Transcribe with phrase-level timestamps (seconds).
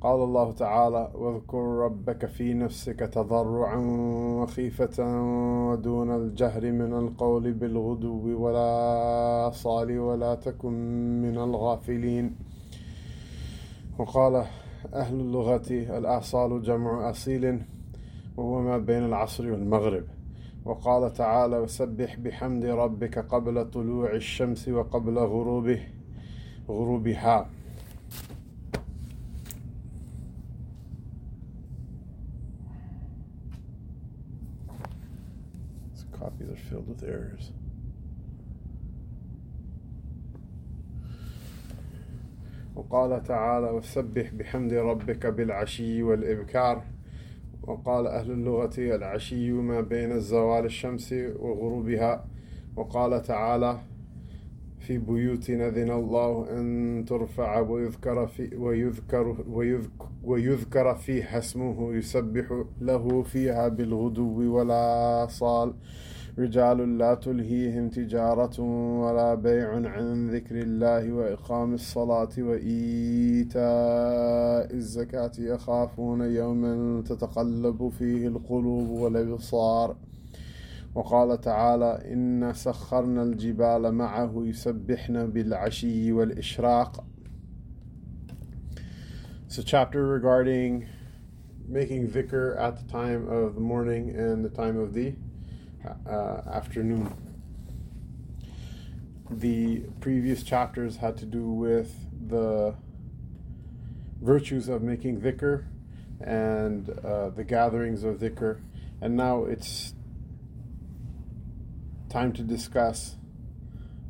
[0.00, 3.76] قال الله تعالى واذكر ربك في نفسك تضرعا
[4.42, 5.22] وخيفة
[5.70, 10.72] ودون الجهر من القول بالغدو ولا صال ولا تكن
[11.22, 12.36] من الغافلين.
[13.98, 14.44] وقال
[14.94, 17.62] أهل اللغة الآصال جمع أصيل
[18.36, 20.04] وهو ما بين العصر والمغرب.
[20.64, 25.80] وقال تعالى وسبح بحمد ربك قبل طلوع الشمس وقبل غروبه
[26.68, 27.57] غروبها.
[37.00, 37.52] With errors.
[42.76, 46.84] وقال تعالى وسبح بحمد ربك بالعشي والإبكار.
[47.62, 52.24] وقال أهل اللغة العشي ما بين الزوال الشمس وغروبها.
[52.76, 53.78] وقال تعالى
[54.78, 63.22] في بيوت أذن الله أن ترفع ويذكر في ويذكر ويذكر, ويذكر فيها اسمه يسبح له
[63.22, 65.74] فيها بالغدو ولا صال
[66.38, 68.60] رجال لا تلهيهم تجارة
[69.02, 73.64] ولا بيع عن ذكر الله وإقام الصلاة وإيتاء
[74.74, 79.96] الزكاة يخافون يوما تتقلب فيه القلوب والأبصار.
[80.94, 87.04] وقال تعالى إنا سخرنا الجبال معه يسبحن بالعشي والإشراق.
[89.58, 90.86] A chapter regarding
[91.68, 95.14] making dhikr at the time of the morning and the time of the
[96.06, 97.14] uh, afternoon.
[99.30, 101.94] The previous chapters had to do with
[102.28, 102.74] the
[104.20, 105.64] virtues of making dhikr
[106.20, 108.60] and uh, the gatherings of dhikr,
[109.00, 109.94] and now it's
[112.08, 113.16] time to discuss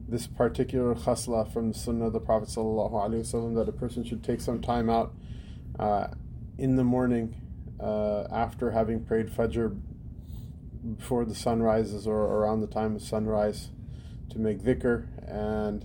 [0.09, 4.41] this particular khasla from the sunnah of the Prophet ﷺ that a person should take
[4.41, 5.13] some time out
[5.79, 6.07] uh,
[6.57, 7.35] in the morning
[7.79, 9.79] uh, after having prayed Fajr
[10.97, 13.71] before the sun rises or around the time of sunrise
[14.31, 15.85] to make dhikr and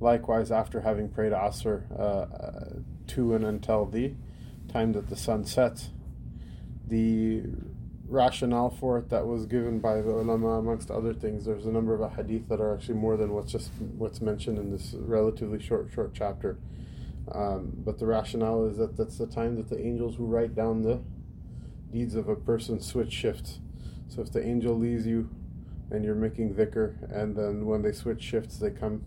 [0.00, 4.14] likewise after having prayed Asr uh, to and until the
[4.72, 5.90] time that the sun sets.
[6.86, 7.42] The
[8.08, 11.94] rationale for it that was given by the ulama amongst other things there's a number
[11.94, 15.88] of hadith that are actually more than what's just what's mentioned in this relatively short
[15.94, 16.58] short chapter
[17.30, 20.82] um, but the rationale is that that's the time that the angels who write down
[20.82, 21.00] the
[21.92, 23.60] deeds of a person switch shifts
[24.10, 25.30] so if the angel leaves you
[25.90, 29.02] and you're making dhikr and then when they switch shifts they come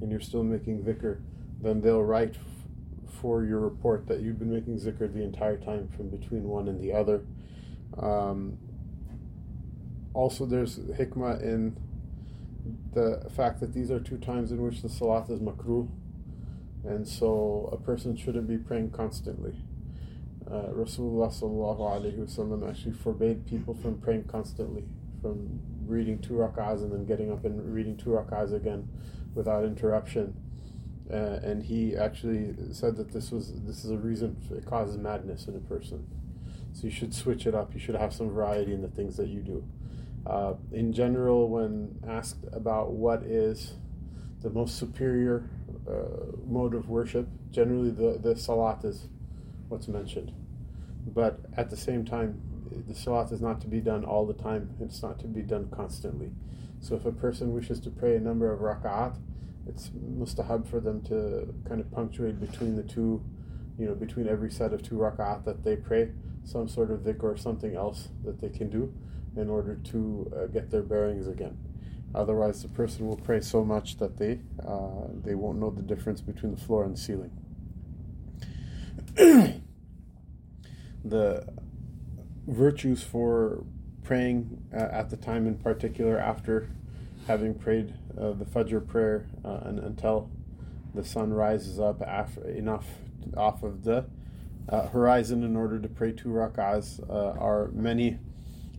[0.00, 1.20] and you're still making dhikr
[1.60, 5.88] then they'll write f- for your report that you've been making zikr the entire time
[5.96, 7.22] from between one and the other
[7.98, 8.58] um,
[10.16, 11.76] also, there's hikmah in
[12.94, 15.88] the fact that these are two times in which the salat is makruh,
[16.84, 19.54] and so a person shouldn't be praying constantly.
[20.48, 24.84] Uh, Rasulullah wasallam actually forbade people from praying constantly,
[25.20, 28.88] from reading two rak'ahs and then getting up and reading two rak'ahs again
[29.34, 30.34] without interruption.
[31.12, 35.46] Uh, and he actually said that this was this is a reason it causes madness
[35.46, 36.06] in a person.
[36.72, 37.74] So you should switch it up.
[37.74, 39.64] You should have some variety in the things that you do.
[40.26, 43.74] Uh, in general, when asked about what is
[44.42, 45.48] the most superior
[45.88, 49.08] uh, mode of worship, generally the, the salat is
[49.68, 50.32] what's mentioned.
[51.06, 52.40] But at the same time,
[52.86, 54.74] the salat is not to be done all the time.
[54.80, 56.32] It's not to be done constantly.
[56.80, 59.16] So if a person wishes to pray a number of rak'at,
[59.66, 63.22] it's mustahab for them to kind of punctuate between the two,
[63.78, 66.10] you know, between every set of two rak'at that they pray
[66.44, 68.92] some sort of dhikr or something else that they can do
[69.36, 71.58] in order to uh, get their bearings again.
[72.14, 76.20] Otherwise, the person will pray so much that they uh, they won't know the difference
[76.20, 77.30] between the floor and ceiling.
[81.04, 81.46] the
[82.46, 83.64] virtues for
[84.04, 86.68] praying uh, at the time, in particular, after
[87.26, 90.30] having prayed uh, the Fajr prayer uh, and until
[90.94, 92.84] the sun rises up af- enough
[93.38, 94.04] off of the
[94.68, 98.18] uh, horizon in order to pray two rak'ahs uh, are many,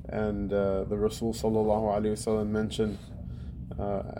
[0.07, 2.99] and uh, the Rasul wasallam mentioned,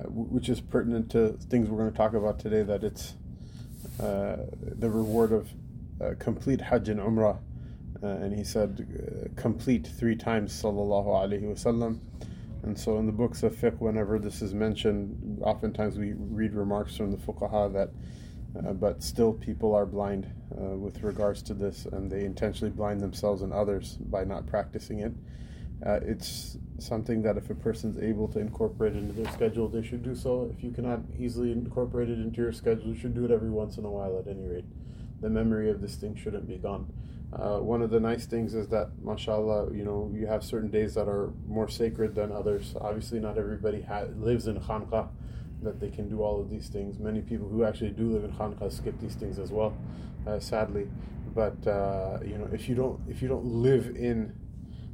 [0.10, 3.14] which is pertinent to things we're going to talk about today, that it's
[4.00, 5.50] the reward of
[6.20, 7.40] complete Hajj and Umrah
[8.04, 12.00] uh, and he said, uh, complete three times, sallallahu alaihi wasallam.
[12.64, 16.96] And so, in the books of fiqh, whenever this is mentioned, oftentimes we read remarks
[16.96, 17.90] from the fuqaha that,
[18.58, 23.00] uh, but still people are blind uh, with regards to this, and they intentionally blind
[23.00, 25.14] themselves and others by not practicing it.
[25.86, 30.04] Uh, it's something that if a person's able to incorporate into their schedule, they should
[30.04, 30.52] do so.
[30.56, 33.78] If you cannot easily incorporate it into your schedule, you should do it every once
[33.78, 34.66] in a while at any rate.
[35.22, 36.92] The memory of this thing shouldn't be gone.
[37.34, 40.94] Uh, one of the nice things is that, mashallah, you know, you have certain days
[40.94, 42.74] that are more sacred than others.
[42.80, 45.10] Obviously, not everybody ha- lives in khanqa
[45.62, 47.00] that they can do all of these things.
[47.00, 49.75] Many people who actually do live in khanqa skip these things as well,
[50.25, 50.88] uh, sadly.
[51.36, 54.34] But uh, you know, if you don't if you don't live in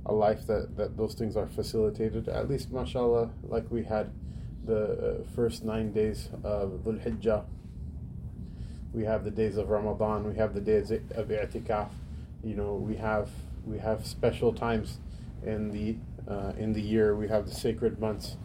[0.05, 4.11] a life that, that those things are facilitated, at least, mashallah, like we had
[4.65, 7.45] the uh, first nine days of Dhul Hijjah.
[8.93, 10.27] We have the days of Ramadan.
[10.27, 11.89] We have the days of i'tikaf.
[12.43, 13.29] You know we have
[13.65, 14.99] we have special times
[15.43, 15.97] in the
[16.31, 17.15] uh, in the year.
[17.15, 18.37] We have the sacred months.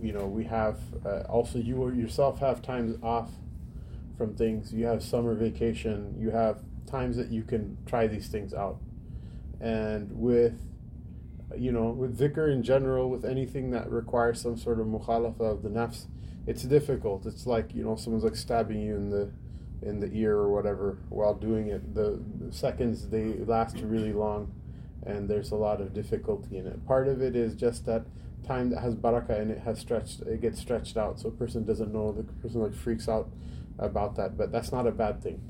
[0.00, 3.30] You know we have uh, also you yourself have times off
[4.16, 4.72] from things.
[4.72, 6.14] You have summer vacation.
[6.18, 8.78] You have times that you can try these things out.
[9.60, 10.60] And with
[11.56, 15.62] you know with dhikr in general with anything that requires some sort of mukhalafa of
[15.62, 16.06] the nafs
[16.46, 17.26] it's difficult.
[17.26, 19.30] It's like you know someone's like stabbing you in the
[19.82, 21.94] in the ear or whatever while doing it.
[21.94, 22.20] The,
[22.50, 24.52] seconds they last really long,
[25.04, 26.86] and there's a lot of difficulty in it.
[26.86, 28.06] Part of it is just that
[28.46, 30.20] time that has baraka and it has stretched.
[30.22, 32.12] It gets stretched out, so a person doesn't know.
[32.12, 33.28] The person like freaks out
[33.78, 35.40] about that, but that's not a bad thing.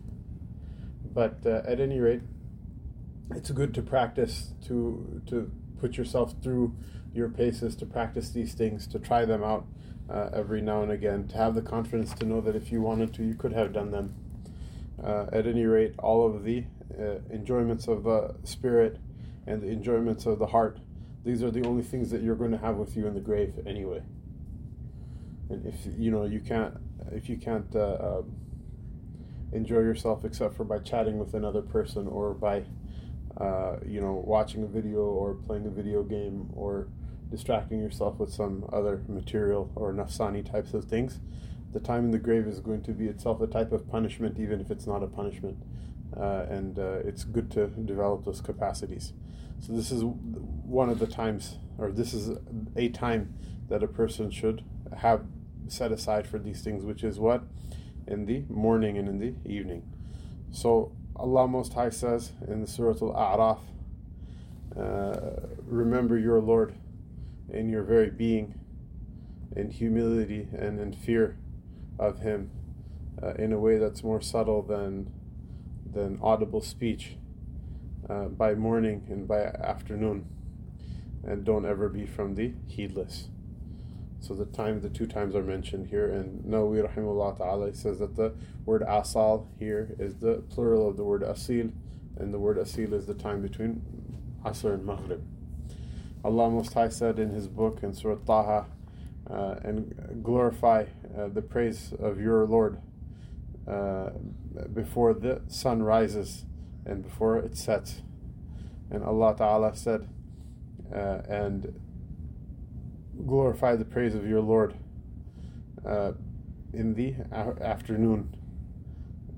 [1.12, 2.22] But uh, at any rate,
[3.30, 5.50] it's good to practice to to
[5.80, 6.74] put yourself through
[7.16, 9.66] your paces to practice these things to try them out
[10.08, 13.12] uh, every now and again, to have the confidence to know that if you wanted
[13.14, 14.14] to, you could have done them.
[15.02, 16.64] Uh, at any rate, all of the
[16.98, 18.98] uh, enjoyments of the spirit
[19.46, 20.78] and the enjoyments of the heart,
[21.24, 23.54] these are the only things that you're going to have with you in the grave
[23.66, 24.02] anyway.
[25.50, 26.74] And if you know you can't,
[27.12, 28.36] if you can't uh, um,
[29.52, 32.64] enjoy yourself except for by chatting with another person or by,
[33.40, 36.88] uh, you know, watching a video or playing a video game or
[37.30, 41.20] distracting yourself with some other material or nafsani types of things,
[41.72, 44.60] the time in the grave is going to be itself a type of punishment, even
[44.60, 45.58] if it's not a punishment.
[46.16, 49.12] Uh, and uh, it's good to develop those capacities.
[49.60, 52.38] So, this is one of the times, or this is
[52.76, 53.34] a time
[53.68, 54.62] that a person should
[54.98, 55.24] have
[55.68, 57.42] set aside for these things, which is what?
[58.06, 59.82] In the morning and in the evening.
[60.52, 63.58] So, Allah Most High says in the Surah Al
[64.74, 66.74] A'raf, uh, Remember your Lord
[67.52, 68.58] in your very being,
[69.54, 71.38] in humility and in fear
[71.98, 72.50] of Him,
[73.22, 75.12] uh, in a way that's more subtle than
[75.90, 77.16] than audible speech,
[78.10, 80.26] uh, by morning and by afternoon,
[81.24, 83.28] and don't ever be from the heedless.
[84.20, 88.16] So the time, the two times are mentioned here, and Nawawi rahimahullah ta'ala says that
[88.16, 88.34] the
[88.64, 91.72] word asal here is the plural of the word asil,
[92.16, 93.82] and the word asil is the time between
[94.44, 95.22] asr and maghrib.
[96.26, 98.66] Allah Most High said in His book in Surah Taha,
[99.30, 100.86] uh, and glorify
[101.16, 102.78] uh, the praise of your Lord
[103.68, 104.10] uh,
[104.74, 106.44] before the sun rises
[106.84, 108.02] and before it sets.
[108.90, 110.08] And Allah Ta'ala said,
[110.92, 111.80] uh, and
[113.24, 114.74] glorify the praise of your Lord
[115.86, 116.12] uh,
[116.72, 117.14] in the
[117.62, 118.34] afternoon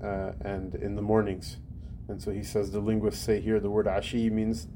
[0.03, 1.57] uh, and in the mornings.
[2.07, 4.67] And so he says the linguists say here the word ashi means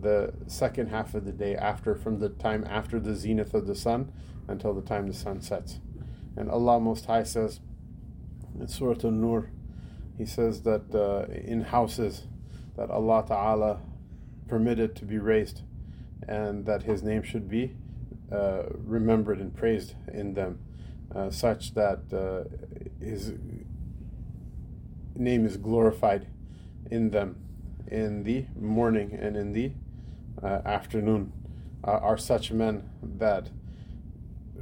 [0.00, 3.74] the second half of the day after, from the time after the zenith of the
[3.74, 4.12] sun
[4.48, 5.80] until the time the sun sets.
[6.36, 7.60] And Allah Most High says
[8.58, 9.50] in Surah An-Nur,
[10.16, 12.24] He says that uh, in houses
[12.76, 13.80] that Allah Ta'ala
[14.48, 15.62] permitted to be raised
[16.26, 17.76] and that His name should be
[18.32, 20.60] uh, remembered and praised in them,
[21.14, 22.48] uh, such that uh,
[23.04, 23.32] His
[25.16, 26.26] name is glorified
[26.90, 27.36] in them
[27.90, 29.72] in the morning and in the
[30.42, 31.32] uh, afternoon
[31.84, 33.50] uh, are such men that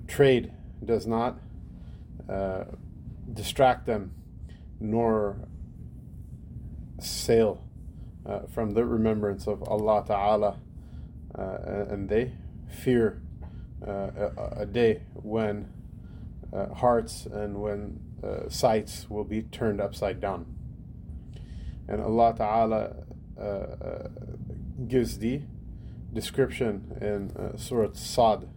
[0.06, 0.52] trade
[0.84, 1.38] does not
[2.28, 2.64] uh,
[3.32, 4.12] distract them
[4.80, 5.48] nor
[7.00, 7.64] sale
[8.26, 10.58] uh, from the remembrance of Allah Ta'ala.
[11.36, 12.32] Uh, and they
[12.68, 13.22] fear
[13.86, 15.72] uh, a, a, day when
[16.74, 18.00] hearts and when
[18.48, 20.46] sights will be turned upside down.
[21.86, 22.96] And Allah Ta'ala
[24.88, 25.42] gives the
[26.20, 28.48] description in uh, Surah Sad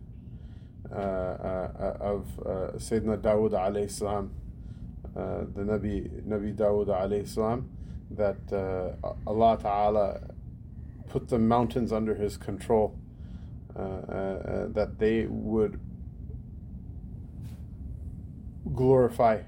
[0.91, 4.31] uh, uh, of uh, Sayyidina Dawood alayhi salam,
[5.15, 7.69] uh, the Nabi, Nabi Dawood alayhi salam,
[8.09, 10.21] that uh, Allah Ta'ala
[11.09, 12.97] put the mountains under his control,
[13.75, 15.79] uh, uh, that they would
[18.73, 19.41] glorify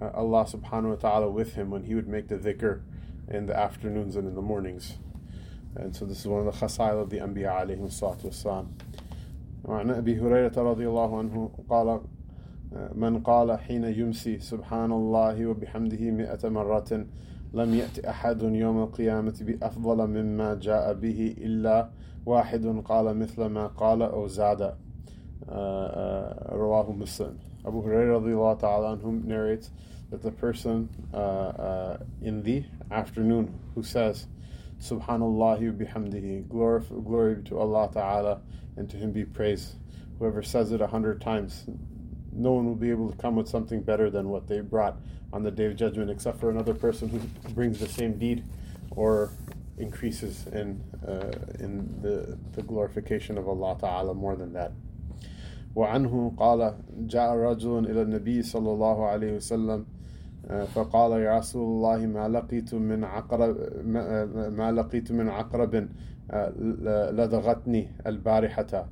[0.00, 2.80] uh, Allah subhanahu wa ta'ala with him when he would make the dhikr
[3.28, 4.98] in the afternoons and in the mornings.
[5.75, 8.67] And so this is one of the khasail of the Anbiya alayhi salatu wassalam.
[9.65, 12.01] وعن أبي هريرة رضي الله عنه قال
[12.95, 17.05] من قال حين يمسي سبحان الله وبحمده مئة مرة
[17.53, 21.89] لم يأت أحد يوم القيامة بأفضل مما جاء به إلا
[22.25, 24.73] واحد قال مثل ما قال أو زاد
[26.51, 29.71] رواه مسلم Abu Hurairah ta'ala anhum narrates
[30.11, 34.27] that the person uh, uh, in the afternoon who says
[34.81, 38.41] Subhanallah bihamdihi glory, glory to Allah ta'ala
[38.77, 39.75] and to him be praise
[40.19, 41.65] whoever says it a hundred times
[42.31, 44.97] no one will be able to come with something better than what they brought
[45.31, 47.19] on the day of judgment except for another person who
[47.53, 48.43] brings the same deed
[48.91, 49.31] or
[49.77, 54.71] increases in uh, in the, the glorification of Allah ta'ala more than that
[55.75, 56.73] وعنه قال
[57.07, 59.85] جاء رجل إلى النبي صلى الله عليه وسلم
[60.48, 63.56] فقال يا رسول الله ما لقيت من عقرب
[64.58, 65.88] ما لقيت من عقرب
[67.18, 68.88] لدغتني البارحة.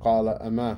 [0.00, 0.76] قال أما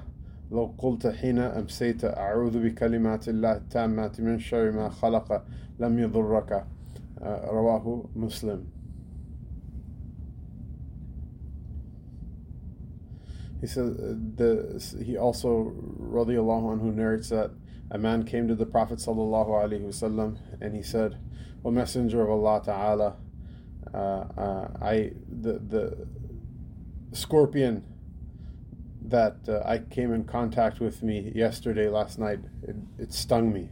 [0.51, 5.43] لو قلت حين أمسيت أعوذ بكلمات الله التامات من شر ما خلق
[5.79, 6.65] لم يضرك.
[7.23, 8.65] رواه مسلم.
[13.61, 13.85] He uh,
[14.37, 17.51] the he also radiallahu anhu narrates that
[17.91, 21.19] a man came to the Prophet wasallam and he said,
[21.65, 23.17] "O Messenger of Allah Taala,
[23.95, 26.07] uh, uh, I the the
[27.13, 27.85] scorpion
[29.03, 33.71] that uh, I came in contact with me yesterday, last night, it, it stung me."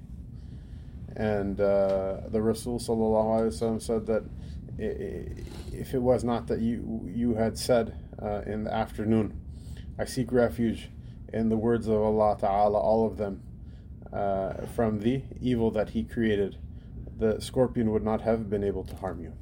[1.16, 4.24] And uh, the Rasul wasallam said that
[4.78, 9.40] if it was not that you you had said uh, in the afternoon
[9.98, 10.90] I seek refuge
[11.32, 13.42] in the words of Allah Ta'ala, all of them,
[14.14, 16.56] uh, from the evil that He created.
[17.18, 19.32] The scorpion would not have been able to harm you.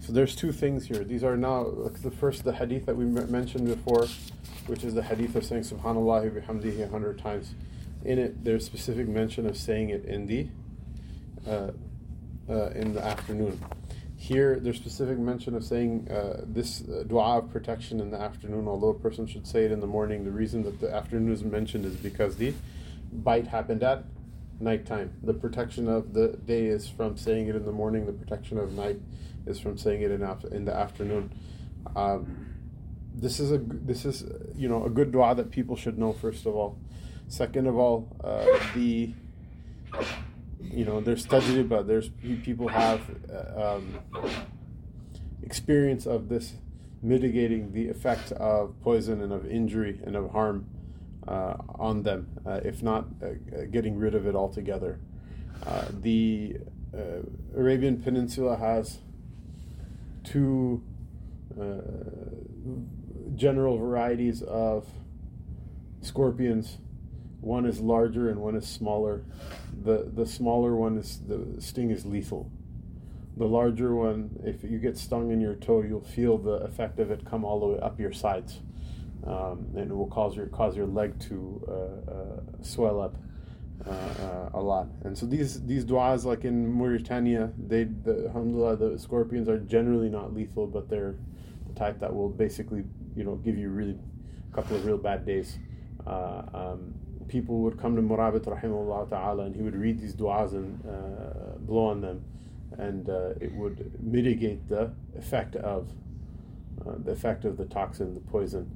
[0.00, 1.02] So there's two things here.
[1.04, 1.64] These are now
[2.02, 4.06] the first, the hadith that we mentioned before,
[4.66, 7.54] which is the hadith of saying Subhanallah bihamdihi a hundred times.
[8.04, 10.48] In it, there's specific mention of saying it in the
[11.46, 11.70] uh,
[12.48, 13.60] uh, in the afternoon.
[14.16, 18.68] Here, there's specific mention of saying uh, this uh, dua of protection in the afternoon,
[18.68, 20.24] although a person should say it in the morning.
[20.24, 22.54] The reason that the afternoon is mentioned is because the
[23.12, 24.04] bite happened at
[24.60, 25.12] nighttime.
[25.22, 28.06] The protection of the day is from saying it in the morning.
[28.06, 29.00] The protection of night
[29.46, 31.32] is from saying it in, af- in the afternoon.
[31.94, 32.46] Um,
[33.14, 36.46] this is a this is you know a good dua that people should know first
[36.46, 36.78] of all.
[37.28, 38.44] Second of all, uh,
[38.74, 39.12] the
[40.60, 42.08] you know, there's tajriba, there's
[42.42, 43.00] people have
[43.32, 43.98] uh, um,
[45.42, 46.54] experience of this
[47.02, 50.66] mitigating the effect of poison and of injury and of harm
[51.28, 55.00] on them, uh, if not uh, getting rid of it altogether.
[55.66, 56.56] Uh, the
[56.94, 57.22] uh,
[57.56, 59.00] Arabian Peninsula has
[60.24, 60.82] two
[63.34, 64.86] general varieties of
[66.02, 66.78] scorpions
[67.46, 69.24] one is larger and one is smaller.
[69.84, 72.50] The the smaller one is the sting is lethal.
[73.36, 77.10] The larger one, if you get stung in your toe, you'll feel the effect of
[77.10, 78.60] it come all the way up your sides,
[79.24, 83.16] um, and it will cause your cause your leg to uh, uh, swell up
[83.86, 84.88] uh, uh a lot.
[85.04, 90.08] And so these these duas, like in Mauritania, they the alhamdulillah the scorpions are generally
[90.08, 91.16] not lethal, but they're
[91.66, 92.84] the type that will basically
[93.16, 93.98] you know give you really
[94.50, 95.58] a couple of real bad days.
[96.06, 96.94] Uh, um,
[97.26, 101.58] people would come to Murabit rahimahullah ta'ala and he would read these du'as and uh,
[101.58, 102.24] blow on them
[102.78, 103.08] and
[103.40, 105.88] it would mitigate the effect of
[106.98, 108.70] the effect of the toxin, the poison,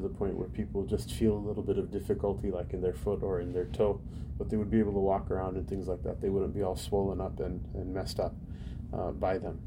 [0.00, 2.94] to the point where people just feel a little bit of difficulty, like in their
[2.94, 4.00] foot or in their toe,
[4.36, 6.20] but they would be able to walk around and things like that.
[6.20, 8.34] They wouldn't be all swollen up and, and messed up
[8.92, 9.60] uh, by them.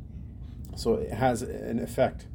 [0.76, 2.28] So it has an effect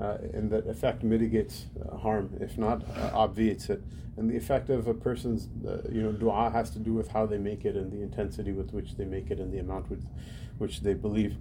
[0.00, 3.82] uh, and that effect mitigates uh, harm, if not uh, obviates it.
[4.16, 7.26] And the effect of a person's, uh, you know, du'a has to do with how
[7.26, 10.04] they make it and the intensity with which they make it and the amount with
[10.58, 11.36] which they believe.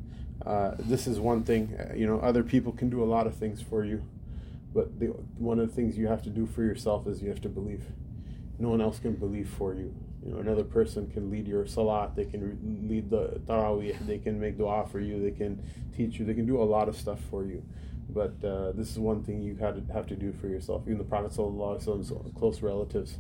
[0.45, 1.75] Uh, this is one thing.
[1.95, 4.03] You know, other people can do a lot of things for you,
[4.77, 5.07] but the,
[5.49, 7.83] one of the things you have to do for yourself is you have to believe.
[8.59, 9.93] No one else can believe for you.
[10.23, 12.15] You know, another person can lead your salat.
[12.15, 14.05] They can lead the tarawih.
[14.05, 15.21] They can make du'a for you.
[15.21, 15.63] They can
[15.95, 16.25] teach you.
[16.25, 17.63] They can do a lot of stuff for you
[18.09, 20.83] but uh, this is one thing you had to have to do for yourself.
[20.85, 23.17] Even the Prophet Prophet's close relatives,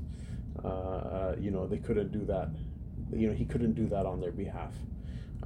[0.63, 2.49] uh, uh, you know, they couldn't do that.
[3.11, 4.73] You know, he couldn't do that on their behalf.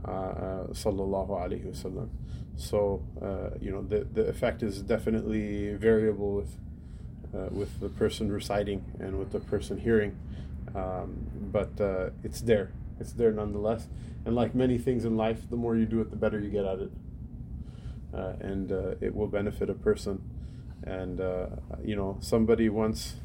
[0.06, 2.10] Uh, sallallahu alaihi wasallam.
[2.56, 6.56] So uh, you know the the effect is definitely variable with
[7.34, 10.18] uh, with the person reciting and with the person hearing,
[10.76, 12.72] um, but uh, it's there.
[13.00, 13.88] It's there nonetheless.
[14.26, 16.66] And like many things in life, the more you do it, the better you get
[16.66, 16.92] at it,
[18.14, 20.22] uh, and uh, it will benefit a person.
[20.84, 21.20] And
[21.84, 23.16] you know, somebody once,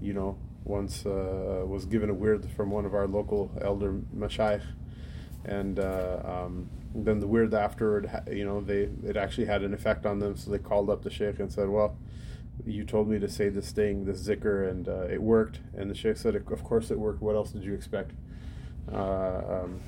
[0.00, 4.62] you know, once was given a wird from one of our local elder mashayikh
[5.44, 10.06] and uh, um, then the wird afterward, you know, they it actually had an effect
[10.06, 10.36] on them.
[10.36, 11.96] So they called up the sheikh and said, "Well,
[12.66, 15.94] you told me to say this thing, this zikr, and uh, it worked." And the
[15.94, 17.22] sheikh said, "Of course it worked.
[17.22, 18.12] What else did you expect?"
[18.92, 19.80] Uh, um,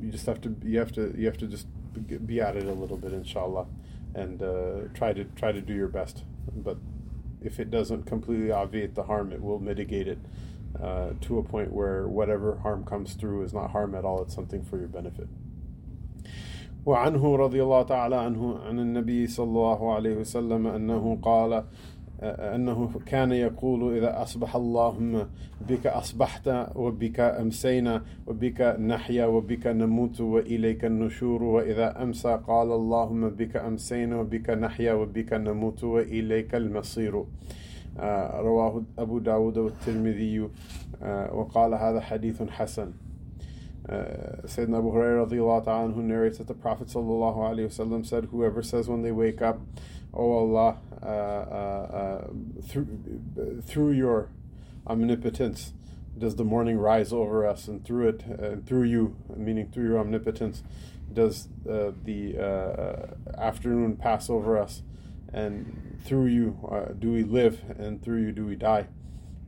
[0.00, 1.66] you just have to you have to you have to just
[2.26, 3.66] be at it a little bit, inshallah,
[4.14, 6.24] and uh, try to try to do your best.
[6.54, 6.78] But
[7.42, 10.18] if it doesn't completely obviate the harm, it will mitigate it
[10.82, 14.34] uh, to a point where whatever harm comes through is not harm at all, it's
[14.34, 15.28] something for your benefit.
[16.86, 21.64] وعنه رضي الله تعالى عنه عن النبي صلى الله عليه وسلم أنه قال
[22.22, 25.26] أنه كان يقول إذا أصبح اللهم
[25.68, 33.56] بك أصبحت وبك أمسينا وبك نحيا وبك نموت وإليك النشور وإذا أمسى قال اللهم بك
[33.56, 37.24] أمسينا وبك نحيا وبك نموت وإليك المصير
[38.33, 40.49] رواه أبو داود والترمذي
[41.01, 42.93] آه، وقال هذا حديث حسن
[43.89, 48.25] uh, Sayyidina Abu Hurairah radiallahu ta'ala who narrates that the Prophet sallallahu alayhi wasallam said,
[48.25, 49.59] whoever says when they wake up,
[50.13, 52.27] Oh Allah, uh, uh, uh,
[52.67, 54.29] through, through your
[54.87, 55.73] omnipotence,
[56.17, 59.99] does the morning rise over us, and through it, and through you, meaning through your
[59.99, 60.63] omnipotence,
[61.13, 64.81] does uh, the uh, afternoon pass over us,
[65.34, 68.86] and through you uh, do we live, and through you do we die,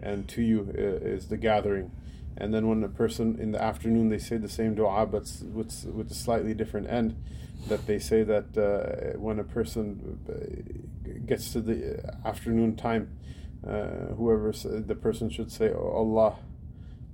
[0.00, 1.92] and to you is the gathering.
[2.36, 5.84] And then when a person in the afternoon they say the same dua, but with
[5.84, 7.16] with a slightly different end,
[7.68, 13.16] that they say that uh, when a person uh, gets to the afternoon time,
[13.66, 16.36] uh, whoever the person should say, oh Allah,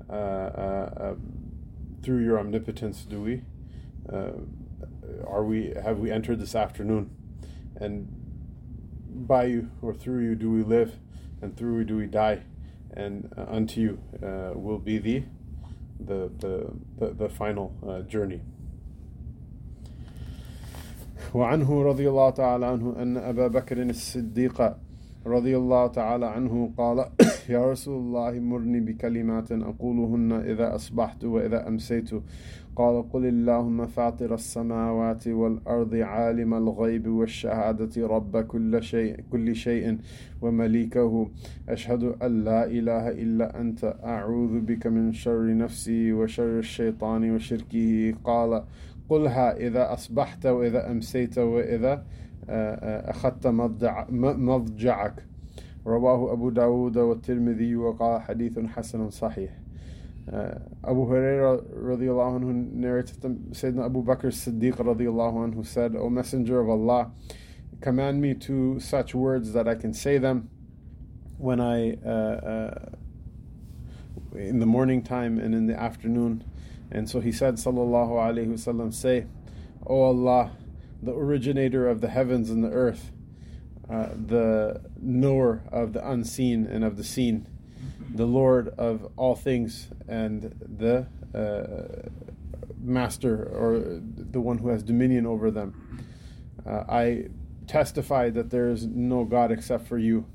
[0.08, 1.32] uh, uh um,
[2.02, 3.42] through your omnipotence, do we?
[4.12, 4.32] Uh,
[5.26, 7.10] are we have we entered this afternoon?
[7.76, 8.21] And
[9.11, 10.95] by you or through you do we live,
[11.41, 12.43] and through you do we die,
[12.93, 15.23] and uh, unto you uh, will be the
[15.99, 18.41] the the the, the final uh, journey.
[21.33, 24.75] وعنه رضي الله تعالى عنه أن أبا بكر الصديق
[25.25, 27.05] رضي الله تعالى عنه قال
[27.48, 32.10] يا رسول الله مرني بكلمات أقولهن إذا أصبحت وإذا أمسيت.
[32.76, 39.98] قال قل اللهم فاطر السماوات والأرض عالم الغيب والشهادة رب كل شيء كل شيء
[40.42, 41.30] ومليكه.
[41.68, 48.14] أشهد أن لا إله إلا أنت أعوذ بك من شر نفسي وشر الشيطان وشركه.
[48.24, 48.64] قال
[49.08, 52.04] قلها إذا أصبحت وإذا أمسيت وإذا
[53.08, 53.46] أخذت
[54.48, 55.31] مضجعك.
[55.85, 59.51] رواه أبو داود والترمذي وقال حديث حسن صحيح
[60.31, 66.09] uh, Abu Huraira radiallahu anhu narrates that Sayyidina Abu Bakr Siddiq radiallahu anhu said, O
[66.09, 67.11] Messenger of Allah,
[67.81, 70.49] command me to such words that I can say them
[71.37, 72.89] when I, uh, uh,
[74.35, 76.43] in the morning time and in the afternoon.
[76.91, 79.25] And so he said, Sallallahu Alaihi Wasallam, say,
[79.85, 80.51] O Allah,
[81.01, 83.10] the originator of the heavens and the earth,
[83.90, 87.46] uh, the knower of the unseen and of the seen
[88.14, 92.08] the Lord of all things and the uh,
[92.78, 96.04] master or the one who has dominion over them.
[96.66, 97.28] Uh, I
[97.66, 100.26] testify that there is no God except for you,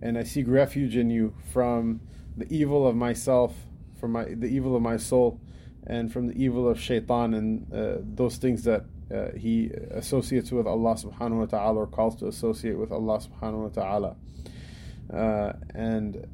[0.00, 2.00] and I seek refuge in you from
[2.36, 3.54] the evil of myself,
[4.00, 5.40] from my, the evil of my soul,
[5.86, 10.67] and from the evil of shaitan and uh, those things that uh, he associates with
[10.67, 14.15] Allah subhanahu wa ta'ala or calls to associate with Allah subhanahu wa ta'ala.
[15.13, 16.27] Uh, and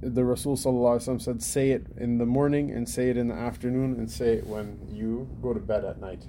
[0.00, 4.10] the Rasul said, say it in the morning and say it in the afternoon and
[4.10, 6.24] say it when you go to bed at night.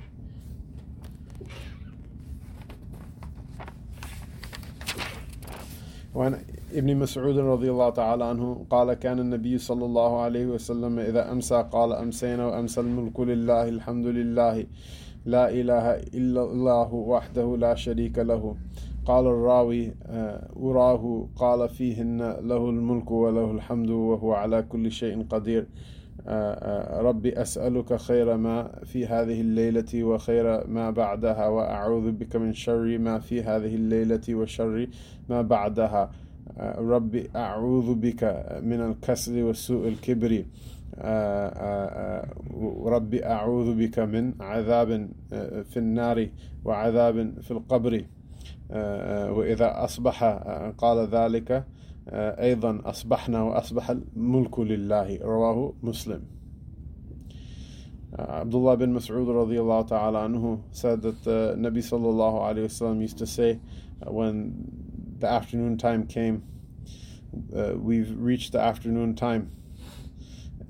[6.15, 6.39] وعن
[6.73, 11.65] ابن مسعود رضي الله تعالى عنه قال كان النبي صلى الله عليه وسلم إذا أمسى
[11.71, 14.65] قال أمسينا وأمسى الملك لله الحمد لله
[15.26, 18.56] لا إله إلا الله وحده لا شريك له.
[19.06, 19.92] قال الراوي
[20.56, 25.66] أراه قال فيهن له الملك وله الحمد وهو على كل شيء قدير.
[27.00, 33.18] ربي أسألك خير ما في هذه الليلة وخير ما بعدها وأعوذ بك من شر ما
[33.18, 34.86] في هذه الليلة وشر
[35.28, 36.10] ما بعدها.
[36.78, 38.22] ربي أعوذ بك
[38.62, 40.44] من الكسل وسوء الكبر.
[42.84, 45.08] رب أعوذ بك من عذاب
[45.64, 46.28] في النار
[46.64, 48.04] وعذاب في القبر
[49.36, 50.24] وإذا أصبح
[50.78, 51.64] قال ذلك
[52.12, 56.22] أيضا أصبحنا وأصبح الملك لله رواه مسلم
[58.18, 63.26] Abdullah bin Mas'ud radiallahu ta'ala anhu said that the Nabi sallallahu alayhi wasallam used to
[63.26, 63.60] say
[64.04, 64.52] uh, when
[65.18, 66.42] the afternoon time came,
[67.56, 69.52] uh, we've reached the afternoon time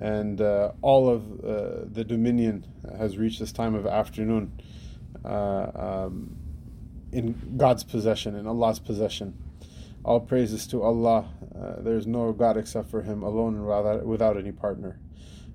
[0.01, 2.67] and uh, all of uh, the dominion
[2.99, 4.51] has reached this time of afternoon
[5.25, 6.37] uh, um,
[7.13, 9.37] in God's possession, in Allah's possession.
[10.03, 11.29] All praises to Allah.
[11.55, 14.99] Uh, there is no God except for Him alone and without, without any partner.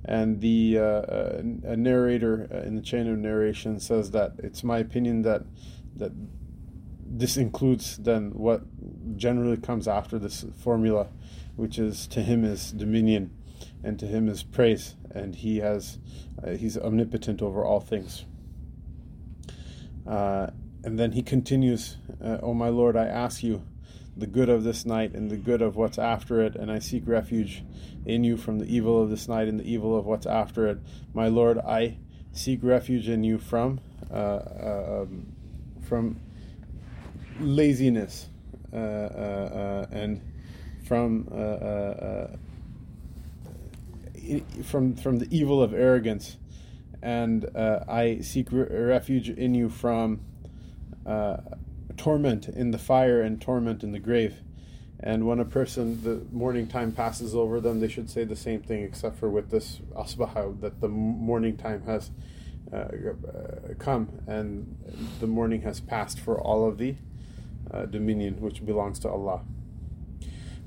[0.08, 5.24] And the uh, a narrator in the chain of narration says that it's my opinion
[5.24, 5.42] that
[5.96, 6.12] that
[7.04, 8.62] this includes then what
[9.18, 11.08] generally comes after this formula,
[11.56, 13.32] which is to Him is dominion
[13.86, 16.00] and to him is praise, and he has
[16.44, 18.26] uh, he's omnipotent over all things.
[20.08, 20.48] Uh,
[20.84, 23.62] and then he continues, uh, "O my Lord, I ask you
[24.18, 27.08] the good of this night and the good of what's after it, and I seek
[27.08, 27.64] refuge
[28.06, 30.80] in you from the evil of this night and the evil of what's after it.
[31.14, 31.98] My Lord, I
[32.32, 33.80] seek refuge in you from
[34.12, 35.28] uh, uh, um,
[35.82, 36.20] from
[37.40, 38.30] laziness
[38.74, 40.22] uh, and
[40.88, 41.28] from
[44.65, 46.37] from from the evil of arrogance,
[47.03, 50.21] and uh, I seek re- refuge in you from
[51.07, 51.39] uh,
[51.97, 54.37] torment in the fire and torment in the grave.
[55.03, 58.61] And when a person, the morning time passes over them, they should say the same
[58.61, 62.11] thing, except for with this asbaha, that the morning time has
[62.73, 64.77] uh, uh come and
[65.19, 66.95] the morning has passed for all of the
[67.73, 69.43] uh, dominion which belongs to Allah.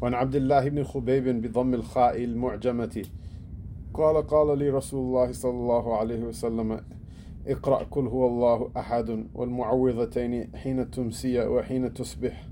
[0.02, 3.06] وعن عبد الله بن خبيب بضم الخاء المعجمة
[3.95, 6.81] قال قال لي رسول الله صلى الله عليه وسلم
[7.47, 12.45] اقرأ كل هو الله أحد والمعوذتين حين تمسي وحين تصبح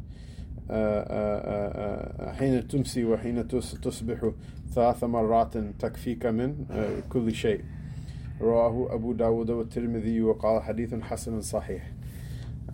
[0.71, 4.31] آه، آه، آه، حين تمسي وحين تصبح
[4.75, 6.65] ثلاث مرات تكفيك من
[7.09, 7.65] كل شيء.
[8.41, 11.96] رواه أبو داود والترمذي وقال حديث حسن صحيح.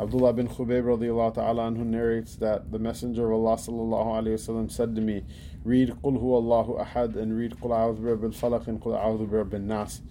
[0.02, 4.70] Abdullah bin Khubayb radiallahu ta'ala anhu narrates that the Messenger of Allah sallallahu alayhi wasallam
[4.70, 5.24] said to me,
[5.64, 9.58] read Qul huwa Allahu ahad and read Qul a'udhu bi falaq and Qul a'udhu bi
[9.58, 10.02] nas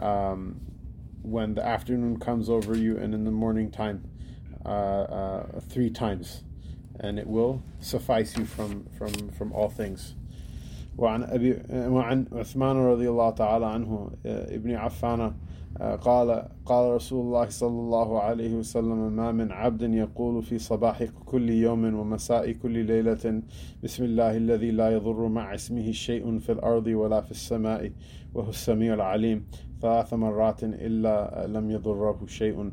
[0.00, 0.60] um,
[1.22, 4.08] when the afternoon comes over you and in the morning time
[4.64, 6.42] uh, uh, three times
[6.98, 10.14] and it will suffice you from, from, from all things.
[10.98, 15.34] وعن أبي وعن عثمان رضي الله تعالى عنه ابن عفان
[15.79, 21.49] قال قال رسول الله صلى الله عليه وسلم ما من عبد يقول في صباح كل
[21.49, 23.41] يوم ومساء كل ليلة
[23.83, 27.91] بسم الله الذي لا يضر مع اسمه شيء في الأرض ولا في السماء
[28.33, 29.45] وهو السميع العليم.
[29.81, 32.71] ثلاث مرات إلا لم يضره شيء.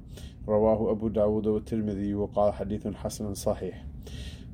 [0.48, 3.84] رواه أبو داود والترمذي وقال حديث حسن صحيح.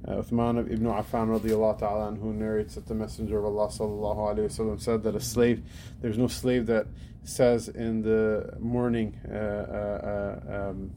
[0.07, 4.47] Uh, Uthman ibn Affan radiallahu ta'ala who narrates that the Messenger of Allah sallallahu alayhi
[4.47, 5.63] wasallam said that a slave,
[6.03, 6.87] there's no slave that
[7.23, 10.91] says in the morning uh, uh, uh um,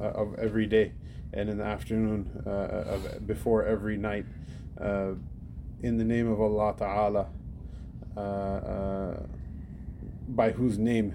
[0.00, 0.92] uh, of every day
[1.34, 4.24] and in the afternoon uh, of before every night
[5.82, 7.28] in the name of Allah ta'ala
[10.28, 11.14] by whose name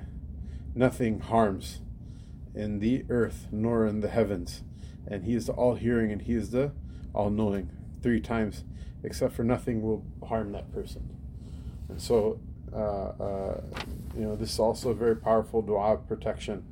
[0.75, 1.81] nothing harms
[2.53, 4.61] in the earth nor in the heavens.
[5.07, 6.71] And he is the all hearing and he is the
[7.13, 7.69] all knowing
[8.01, 8.63] three times,
[9.03, 11.09] except for nothing will harm that person.
[11.89, 12.39] And so,
[12.73, 13.61] uh, uh,
[14.15, 16.63] you know, this is also a very powerful dua of protection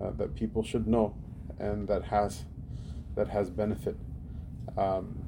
[0.00, 1.14] uh, that people should know
[1.58, 2.44] and that has
[3.14, 3.96] that has benefit.
[4.76, 5.18] Um,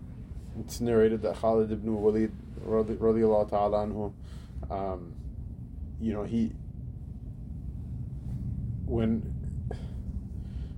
[0.59, 2.33] it's narrated that Khalid ibn Walid
[2.67, 4.13] radiallahu ta'ala anhu,
[4.71, 5.15] um,
[6.01, 6.53] you know, he
[8.87, 9.33] when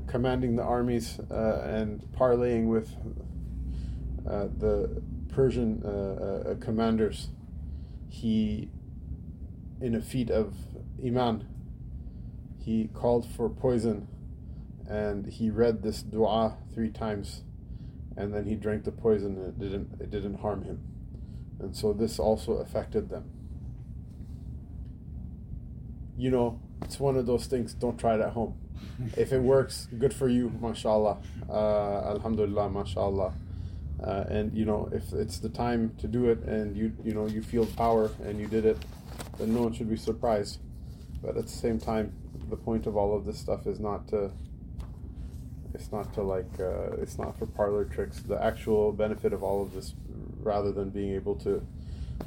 [0.07, 2.95] commanding the armies uh, and parleying with
[4.29, 7.29] the Persian uh, uh, commanders,
[8.09, 8.71] he,
[9.81, 10.55] in a feat of
[11.05, 11.47] iman,
[12.59, 14.09] he called for poison
[14.89, 17.43] and he read this dua three times
[18.17, 20.81] and then he drank the poison and it didn't it didn't harm him.
[21.61, 23.31] And so this also affected them.
[26.17, 28.55] You know it's one of those things don't try it at home.
[29.17, 31.19] If it works good for you mashallah.
[31.49, 33.33] Uh, alhamdulillah mashallah
[34.03, 37.27] uh, and you know if it's the time to do it and you you know
[37.27, 38.79] you feel power and you did it
[39.39, 40.59] then no one should be surprised
[41.23, 42.13] but at the same time
[42.49, 44.31] the point of all of this stuff is not to
[45.75, 49.63] it's not to like uh, it's not for parlor tricks the actual benefit of all
[49.63, 49.95] of this
[50.41, 51.67] rather than being able to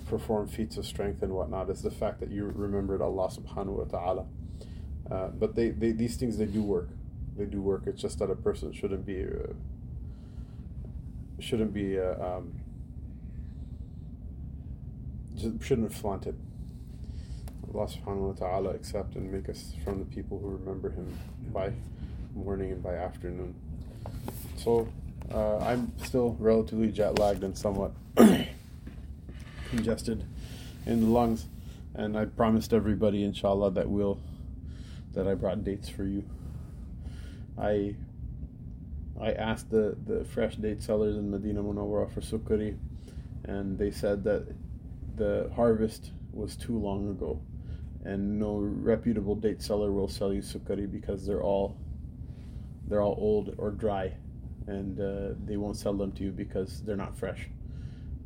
[0.08, 3.84] perform feats of strength and whatnot is the fact that you remembered Allah subhanahu wa
[3.86, 4.26] ta'ala.
[5.10, 6.90] Uh, but they, they, these things, they do work.
[7.38, 7.84] They do work.
[7.86, 9.54] It's just that a person shouldn't be, uh,
[11.41, 12.54] shouldn't be, uh, um,
[15.62, 16.27] shouldn't flaunt.
[17.73, 21.17] Allah subhanahu wa ta'ala accept and make us from the people who remember Him
[21.54, 21.71] by
[22.36, 23.56] morning and by afternoon.
[24.58, 24.89] So
[25.34, 27.93] uh, I'm still relatively jet lagged and somewhat
[29.69, 30.25] congested
[30.86, 31.45] in the lungs,
[31.95, 34.19] and I promised everybody, inshallah, that we'll
[35.13, 36.23] that I brought dates for you.
[37.58, 37.95] I
[39.19, 42.78] I asked the, the fresh date sellers in Medina Munawwara for sukari,
[43.43, 44.47] and they said that
[45.15, 47.41] the harvest was too long ago,
[48.04, 51.78] and no reputable date seller will sell you sukari because they're all
[52.88, 54.13] they're all old or dry,
[54.67, 57.47] and uh, they won't sell them to you because they're not fresh.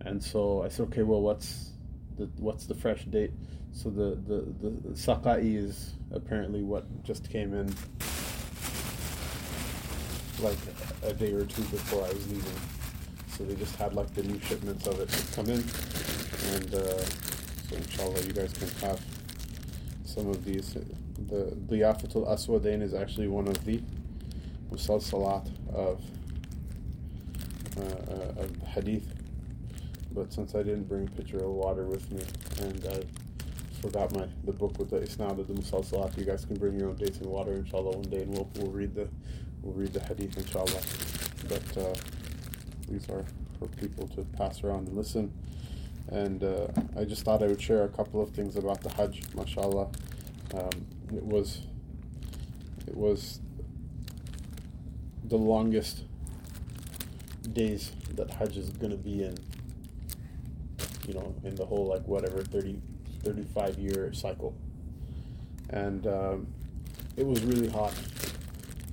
[0.01, 1.71] And so I said, okay, well, what's
[2.17, 3.31] the what's the fresh date?
[3.71, 7.73] So the the, the sakai is apparently what just came in
[10.39, 10.57] like
[11.03, 12.59] a day or two before I was leaving.
[13.29, 15.63] So they just had like the new shipments of it come in,
[16.53, 17.03] and uh,
[17.69, 19.01] so inshallah you guys can have
[20.05, 20.73] some of these.
[21.27, 23.81] The Diyafatul Aswadain is actually one of the
[24.71, 26.01] musalsalat of,
[27.77, 29.07] uh, uh, of hadith.
[30.11, 32.23] But since I didn't bring a pitcher of water with me,
[32.61, 33.03] and I
[33.81, 36.89] forgot my the book with the isnad of the musalsalat, you guys can bring your
[36.89, 39.09] own dates and water, inshallah, one day, and we'll, we'll read the
[39.65, 40.81] we'll read the hadith, inshallah.
[41.49, 41.93] But uh,
[42.87, 43.25] these are
[43.59, 45.33] for people to pass around and listen.
[46.09, 49.23] And uh, I just thought I would share a couple of things about the Hajj,
[49.33, 49.89] mashallah.
[50.53, 51.61] Um, it was
[52.87, 53.39] it was
[55.23, 56.03] the longest
[57.51, 59.37] days that Hajj is going to be in,
[61.07, 62.79] you know, in the whole like whatever 30,
[63.23, 64.55] 35 year cycle.
[65.71, 66.47] And um,
[67.17, 67.93] it was really hot,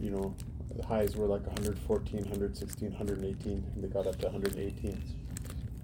[0.00, 0.34] you know,
[0.76, 5.02] the highs were like 114, 116, 118, and they got up to 118.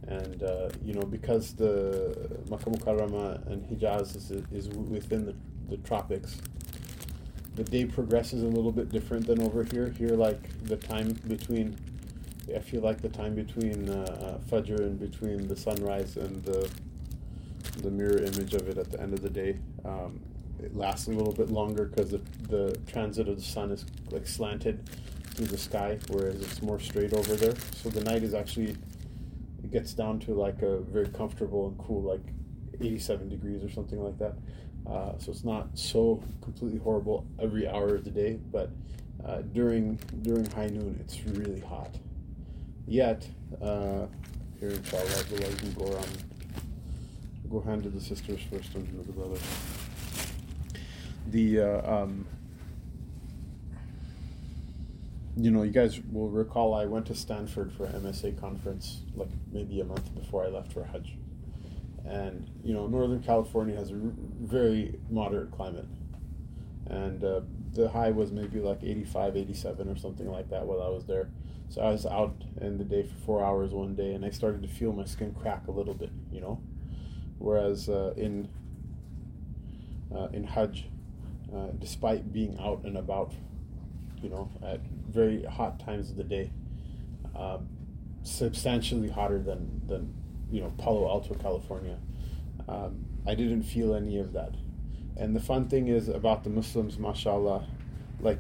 [0.09, 5.35] And, uh, you know, because the Makkah Mukarramah and Hijaz is, is within the,
[5.69, 6.41] the tropics,
[7.57, 9.91] the day progresses a little bit different than over here.
[9.99, 11.77] Here, like the time between,
[12.55, 16.71] I feel like the time between uh, Fajr and between the sunrise and the
[17.83, 20.21] the mirror image of it at the end of the day, um,
[20.63, 24.27] it lasts a little bit longer because the the transit of the sun is like
[24.27, 24.89] slanted
[25.35, 27.55] through the sky, whereas it's more straight over there.
[27.77, 28.77] So the night is actually
[29.63, 32.23] it gets down to like a very comfortable and cool, like
[32.81, 34.35] 87 degrees or something like that.
[34.87, 38.71] Uh, so it's not so completely horrible every hour of the day, but
[39.25, 41.95] uh, during during high noon it's really hot.
[42.87, 43.29] Yet
[43.61, 44.07] uh,
[44.59, 46.25] here inshallah the light go around.
[47.51, 49.43] Go hand to the sisters first and then the brothers.
[51.31, 52.27] The uh, um,
[55.37, 59.29] you know, you guys will recall I went to Stanford for an MSA conference like
[59.53, 61.17] maybe a month before I left for Hajj
[62.05, 64.01] and you know northern california has a r-
[64.41, 65.87] very moderate climate.
[66.87, 67.41] And uh,
[67.75, 71.29] the high was maybe like 85 87 or something like that while i was there.
[71.69, 74.63] So i was out in the day for four hours one day and i started
[74.63, 76.61] to feel my skin crack a little bit you know?
[77.39, 78.49] Whereas uh, in
[80.15, 80.87] uh, in hajj
[81.55, 83.33] uh, despite being out and about
[84.23, 86.51] you know at very hot times of the day
[87.37, 87.69] um,
[88.23, 90.13] substantially hotter than than
[90.51, 91.99] you know Palo Alto, California.
[92.69, 94.55] Um, I didn't feel any of that.
[95.17, 97.67] And the fun thing is about the Muslims, mashallah,
[98.21, 98.39] like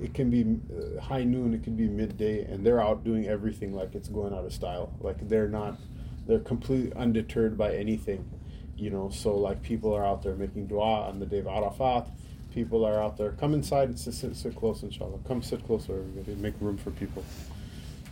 [0.00, 3.74] it can be uh, high noon, it can be midday, and they're out doing everything
[3.74, 4.92] like it's going out of style.
[5.00, 5.78] Like they're not,
[6.26, 8.28] they're completely undeterred by anything,
[8.76, 9.10] you know.
[9.10, 12.08] So like people are out there making dua on the day of Arafat.
[12.54, 13.32] People are out there.
[13.32, 15.18] Come inside and sit, sit, sit close, inshallah.
[15.26, 16.36] Come sit closer, everybody.
[16.36, 17.24] Make room for people.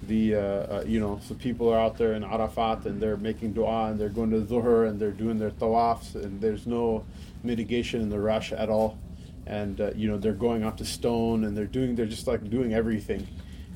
[0.09, 3.53] The uh, uh, you know so people are out there in Arafat and they're making
[3.53, 7.05] dua and they're going to Zuhr and they're doing their tawafs and there's no
[7.45, 8.99] mitigation in the rush at all.
[9.47, 12.51] And uh, you know they're going out to stone and they're doing they're just like
[12.51, 13.29] doing everything.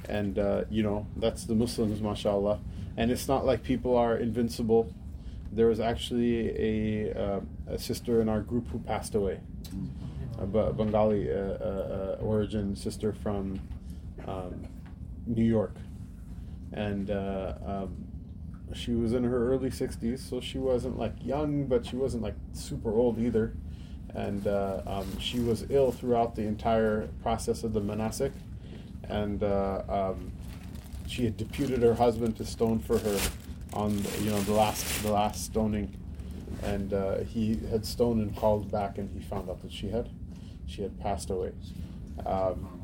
[0.09, 2.59] And uh, you know that's the Muslims mashallah.
[2.96, 4.92] And it's not like people are invincible.
[5.52, 9.38] There was actually a, uh, a sister in our group who passed away
[10.38, 13.61] a Bengali uh, origin sister from
[14.27, 14.66] um,
[15.27, 15.75] New York.
[16.72, 18.07] And uh, um,
[18.75, 22.35] she was in her early 60s, so she wasn't like young, but she wasn't like
[22.53, 23.55] super old either.
[24.14, 28.33] And uh, um, she was ill throughout the entire process of the manasik,
[29.09, 30.33] and uh, um,
[31.07, 33.18] she had deputed her husband to stone for her
[33.75, 35.94] on the, you know the last the last stoning,
[36.62, 40.09] and uh, he had stoned and called back, and he found out that she had
[40.66, 41.52] she had passed away.
[42.24, 42.83] Um,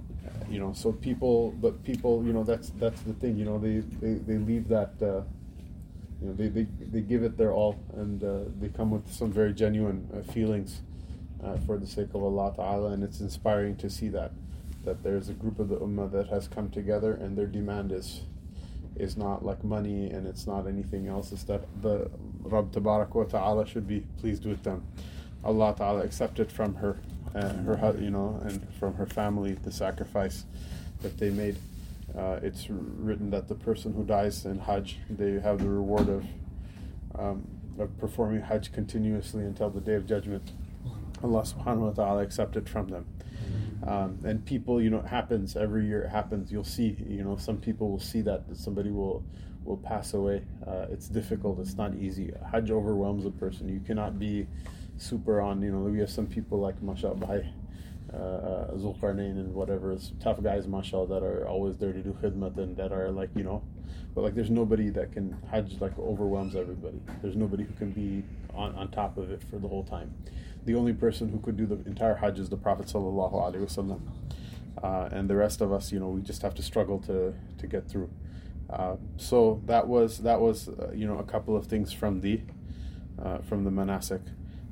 [0.49, 3.37] you know, so people, but people, you know, that's that's the thing.
[3.37, 4.95] You know, they they, they leave that.
[5.01, 5.23] Uh,
[6.23, 9.33] you know, they, they, they give it their all and uh, they come with some
[9.33, 10.83] very genuine uh, feelings
[11.43, 14.31] uh, for the sake of Allah Ta'ala and it's inspiring to see that
[14.85, 18.21] that there's a group of the ummah that has come together and their demand is
[18.95, 22.09] is not like money and it's not anything else it's that the
[22.43, 24.85] Rabb Tabarak wa Ta'ala should be pleased with them
[25.43, 27.01] Allah Ta'ala accepted from her
[27.35, 30.45] uh, her you know and from her family the sacrifice
[31.01, 31.57] that they made
[32.17, 36.25] uh, it's written that the person who dies in Hajj, they have the reward of,
[37.19, 37.47] um,
[37.79, 40.53] of performing Hajj continuously until the day of judgment.
[41.23, 43.07] Allah subhanahu wa ta'ala accepted from them.
[43.87, 46.03] Um, and people, you know, it happens every year.
[46.03, 46.53] It happens.
[46.53, 49.25] You'll see, you know, some people will see that, that somebody will
[49.65, 50.43] will pass away.
[50.67, 51.61] Uh, it's difficult.
[51.61, 52.33] It's not easy.
[52.51, 53.69] Hajj overwhelms a person.
[53.69, 54.49] You cannot be
[54.97, 55.63] super on.
[55.63, 57.45] You know, we have some people like mashallah
[58.13, 62.77] uh, Zulqarnain and whatever, tough guys, mashallah, that are always there to do khidmat and
[62.77, 63.63] that are like, you know,
[64.15, 67.01] but like there's nobody that can, Hajj like overwhelms everybody.
[67.23, 68.25] There's nobody who can be
[68.55, 70.15] on, on top of it for the whole time.
[70.65, 74.01] The only person who could do the entire Hajj is the Prophet sallallahu alaihi wasallam.
[74.83, 77.67] Uh, and the rest of us, you know, we just have to struggle to, to
[77.67, 78.11] get through.
[78.69, 82.41] Uh, so that was that was uh, you know a couple of things from the
[83.23, 84.23] uh, from the manasik.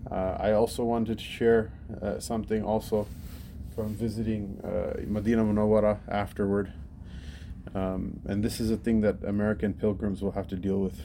[0.08, 3.06] Uh, I also wanted to share uh, something also
[3.74, 6.72] from visiting uh, Medina Munawwara afterward.
[7.74, 11.00] Um, and this is a thing that American pilgrims will have to deal with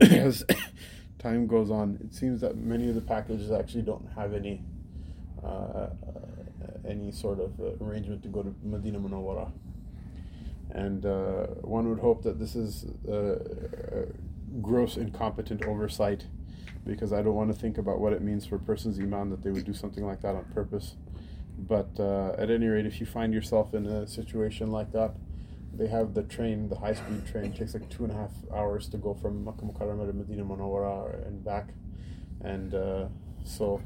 [0.00, 0.44] as
[1.18, 1.98] time goes on.
[2.04, 4.62] It seems that many of the packages actually don't have any
[5.44, 5.88] uh,
[6.88, 9.50] any sort of uh, arrangement to go to Medina Munawwara.
[10.70, 12.86] And uh, one would hope that this is
[14.60, 16.26] gross incompetent oversight
[16.84, 19.42] because I don't want to think about what it means for a person's iman that
[19.42, 20.96] they would do something like that on purpose.
[21.58, 25.14] But uh, at any rate, if you find yourself in a situation like that,
[25.72, 28.32] they have the train, the high speed train, it takes like two and a half
[28.52, 31.70] hours to go from Makkah Mukarramah to Medina Munawwara and back.
[32.42, 33.06] And uh,
[33.44, 33.80] so,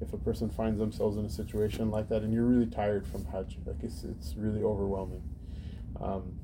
[0.00, 3.24] if a person finds themselves in a situation like that and you're really tired from
[3.26, 5.22] Hajj, like it's, it's really overwhelming.
[6.00, 6.38] Um,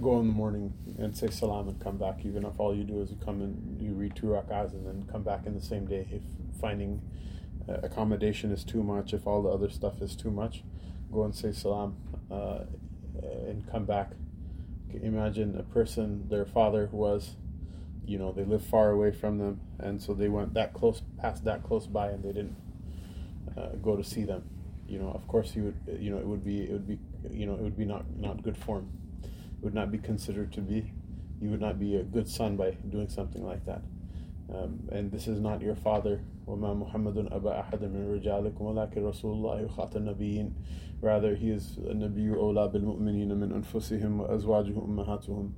[0.00, 3.00] go in the morning and say salam and come back, even if all you do
[3.00, 5.86] is you come and you read two rak'ahs and then come back in the same
[5.86, 6.06] day.
[6.10, 6.22] If
[6.60, 7.02] finding
[7.68, 10.62] uh, accommodation is too much, if all the other stuff is too much,
[11.12, 11.96] go and say salam
[12.30, 12.60] uh,
[13.22, 14.12] and come back.
[15.02, 17.36] Imagine a person, their father was,
[18.06, 21.44] you know, they live far away from them, and so they went that close, past
[21.44, 22.56] that close by, and they didn't
[23.56, 24.48] uh, go to see them.
[24.88, 26.98] You know, of course, he would, you know, it would be, it would be,
[27.30, 28.88] you know, it would be not not good form
[29.57, 30.91] It would not be considered to be.
[31.41, 33.81] You would not be a good son by doing something like that.
[34.53, 39.33] Um, and this is not your father وما محمد أبا أحد من رجالكم ولكن رسول
[39.33, 40.53] الله خاتم النبيين
[41.01, 45.53] rather he is النبي أولى بالمؤمنين من أنفسهم وأزواجه أمهاتهم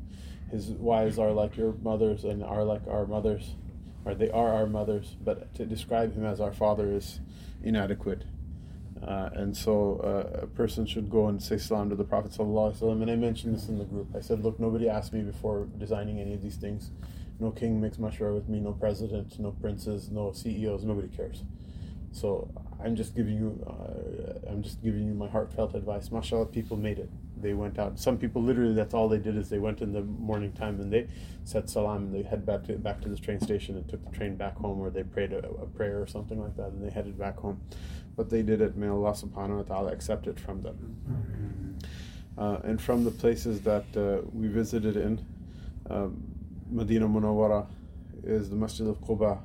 [0.51, 3.55] his wives are like your mothers and are like our mothers
[4.05, 7.19] or they are our mothers but to describe him as our father is
[7.63, 8.23] inadequate
[9.02, 12.38] uh, and so uh, a person should go and say salam to the Prophet.
[12.38, 14.14] And I mentioned this in the group.
[14.16, 16.90] I said, look, nobody asked me before designing any of these things
[17.40, 21.42] no king makes mashwara with me, no president, no princes, no CEOs, nobody cares.
[22.12, 22.50] So
[22.84, 26.10] I'm just giving you, uh, I'm just giving you my heartfelt advice.
[26.10, 27.08] Mashallah, people made it.
[27.40, 27.98] They went out.
[27.98, 30.92] Some people literally, that's all they did is they went in the morning time and
[30.92, 31.06] they
[31.44, 34.14] said salam and they head back to back to the train station and took the
[34.14, 36.90] train back home, or they prayed a, a prayer or something like that, and they
[36.90, 37.60] headed back home
[38.19, 38.75] But they did it.
[38.75, 41.77] May Allah Subhanahu wa Taala accept it from them.
[42.37, 45.25] Uh, and from the places that uh, we visited in.
[45.89, 46.23] Um,
[46.69, 47.67] Medina Munawwara
[48.23, 49.39] is the Masjid of Quba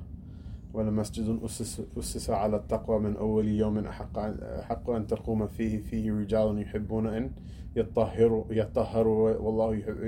[0.75, 6.63] ولمسجد أسس, أسس على التقوى من أول يوم أحق, أحق أن تقوم فيه فيه رجال
[6.63, 7.31] يحبون أن
[7.77, 10.03] يطهروا يطهروا والله يحب,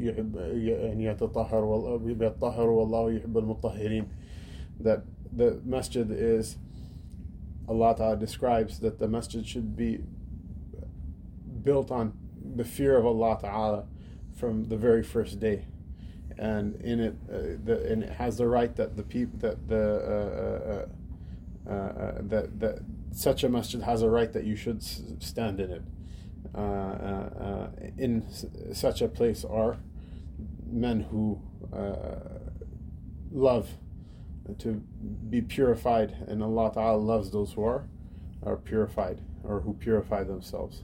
[0.00, 4.06] يحب يعني يتطهر يطهر والله يحب المطهرين
[4.80, 5.00] that
[5.36, 6.56] the masjid is
[7.67, 9.99] Allah describes that the masjid should be
[11.63, 12.13] built on
[12.55, 13.85] the fear of Allah Ta'ala
[14.35, 15.65] from the very first day
[16.37, 20.85] and in it, uh, the, and it has the right that the people that the
[21.67, 22.79] uh, uh, uh, uh that that
[23.11, 24.81] such a masjid has a right that you should
[25.21, 25.81] stand in it.
[26.55, 27.67] Uh,
[27.97, 28.25] in
[28.73, 29.77] such a place are
[30.69, 31.41] men who
[33.31, 33.69] love
[34.59, 34.73] to
[35.29, 37.85] be purified, and Allah Taala loves those who are
[38.45, 40.83] are purified or who purify themselves.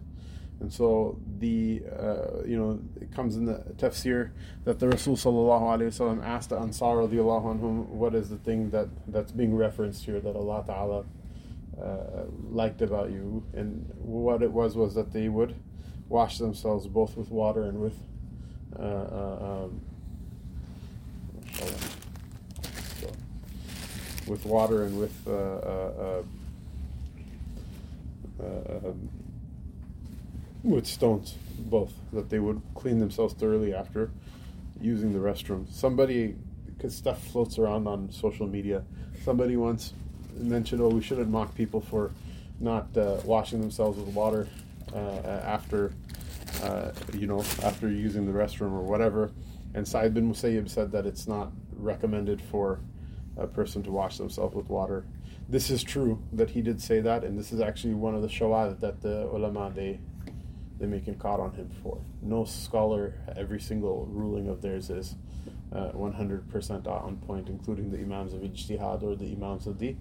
[0.59, 4.31] And so the uh, you know it comes in the tafsir
[4.65, 8.69] that the Rasul sallallahu alaihi wasallam asked the Ansar radiallahu anhum, what is the thing
[8.71, 11.05] that that's being referenced here that Allah Taala
[11.81, 15.55] uh, liked about you, and what it was was that they would
[16.09, 17.95] wash themselves both with water and with
[18.77, 19.81] uh, uh um,
[24.29, 26.23] with water and with uh, uh,
[28.39, 29.09] um,
[30.63, 34.11] with stones, both that they would clean themselves thoroughly after
[34.81, 35.71] using the restroom.
[35.71, 38.83] Somebody, because stuff floats around on social media.
[39.23, 39.93] Somebody once
[40.37, 42.11] mentioned, "Oh, we shouldn't mock people for
[42.59, 44.47] not uh, washing themselves with water
[44.93, 45.93] uh, after,
[46.63, 49.31] uh, you know, after using the restroom or whatever."
[49.73, 52.79] And Sa'id bin Musayyib said that it's not recommended for
[53.39, 55.05] a person to wash themselves with water.
[55.47, 58.27] This is true that he did say that, and this is actually one of the
[58.27, 59.99] shawad that the ulama they
[60.79, 61.99] they make caught on him for.
[62.21, 65.15] No scholar, every single ruling of theirs is
[65.73, 69.95] uh, 100% on point, including the imams of ijtihad or the imams of the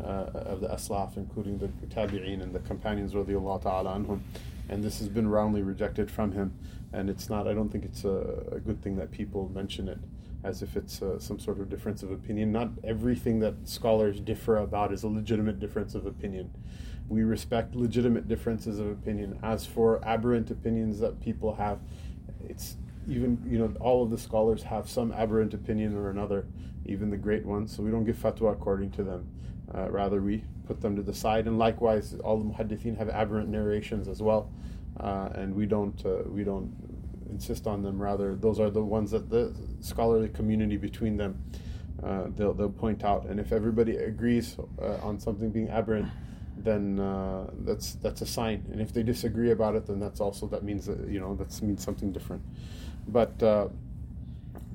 [0.00, 4.20] uh, of the aslaf, including the tabi'een and the companions radiallahu ta'ala anhum.
[4.68, 6.54] And this has been roundly rejected from him.
[6.92, 9.98] And it's not, I don't think it's a, a good thing that people mention it
[10.44, 12.52] as if it's uh, some sort of difference of opinion.
[12.52, 16.50] Not everything that scholars differ about is a legitimate difference of opinion.
[17.08, 19.38] We respect legitimate differences of opinion.
[19.42, 21.78] As for aberrant opinions that people have,
[22.48, 22.76] it's
[23.08, 26.46] even you know all of the scholars have some aberrant opinion or another,
[26.86, 27.74] even the great ones.
[27.74, 29.28] So we don't give fatwa according to them.
[29.74, 31.46] Uh, rather, we put them to the side.
[31.46, 34.50] And likewise, all the muhaddithin have aberrant narrations as well,
[34.98, 36.72] uh, and we don't uh, we don't
[37.32, 38.00] insist on them.
[38.00, 41.42] Rather, those are the ones that the scholarly community between them
[42.02, 43.26] uh, they'll they'll point out.
[43.26, 46.08] And if everybody agrees uh, on something being aberrant,
[46.56, 48.66] then uh, that's that's a sign.
[48.72, 51.62] And if they disagree about it, then that's also that means that you know that
[51.62, 52.42] means something different.
[53.06, 53.68] But uh,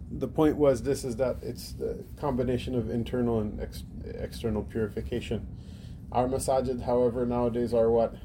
[0.09, 5.47] the point was this is that it's the combination of internal and ex- external purification.
[6.11, 8.15] Our masajid, however, nowadays are what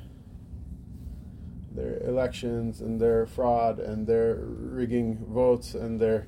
[1.75, 6.27] their elections and their fraud and their rigging votes and their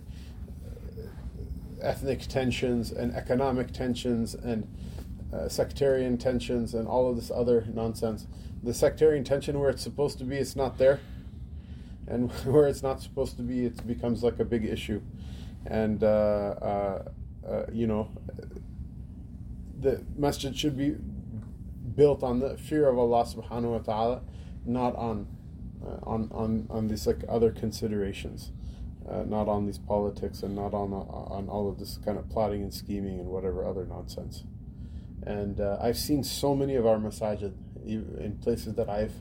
[1.84, 4.66] ethnic tensions and economic tensions and
[5.32, 8.26] uh, sectarian tensions and all of this other nonsense.
[8.62, 11.00] The sectarian tension where it's supposed to be, it's not there.
[12.06, 15.02] And where it's not supposed to be, it becomes like a big issue.
[15.66, 17.02] And, uh, uh,
[17.46, 18.10] uh you know,
[19.80, 20.96] the masjid should be
[21.94, 24.22] built on the fear of Allah subhanahu wa ta'ala,
[24.64, 25.26] not on,
[25.86, 28.52] uh, on, on, on these like other considerations
[29.08, 32.28] uh, not on these politics and not on uh, on all of this kind of
[32.30, 34.44] plotting and scheming and whatever other nonsense.
[35.26, 37.52] And uh, I've seen so many of our masajid
[37.84, 39.12] in places that I've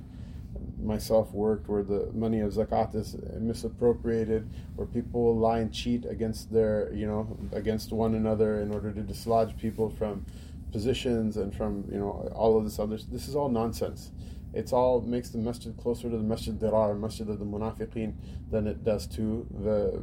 [0.81, 6.51] myself worked where the money of zakat is misappropriated, where people lie and cheat against
[6.51, 10.25] their, you know, against one another in order to dislodge people from
[10.71, 12.97] positions and from, you know, all of this other.
[13.11, 14.11] This is all nonsense
[14.53, 18.13] it's all makes the masjid closer to the masjid dirar, masjid of the munafiqeen,
[18.51, 20.01] than it does to the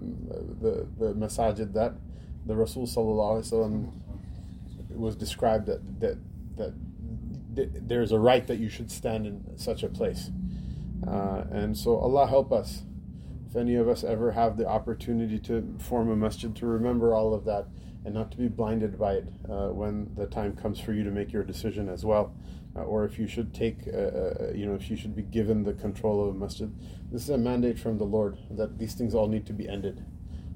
[0.61, 1.95] the, the masajid that
[2.47, 3.93] the Rasul sallallahu
[4.91, 6.19] was described that, that
[6.57, 6.75] that
[7.89, 10.31] there's a right that you should stand in such a place.
[11.07, 12.83] Uh, and so Allah help us.
[13.49, 17.35] If any of us ever have the opportunity to form a masjid, to remember all
[17.35, 17.67] of that
[18.05, 21.11] and not to be blinded by it uh, when the time comes for you to
[21.11, 22.33] make your decision as well
[22.77, 25.65] uh, or if you should take, uh, uh, you know, if you should be given
[25.65, 26.73] the control of a masjid.
[27.11, 30.05] This is a mandate from the Lord that these things all need to be ended.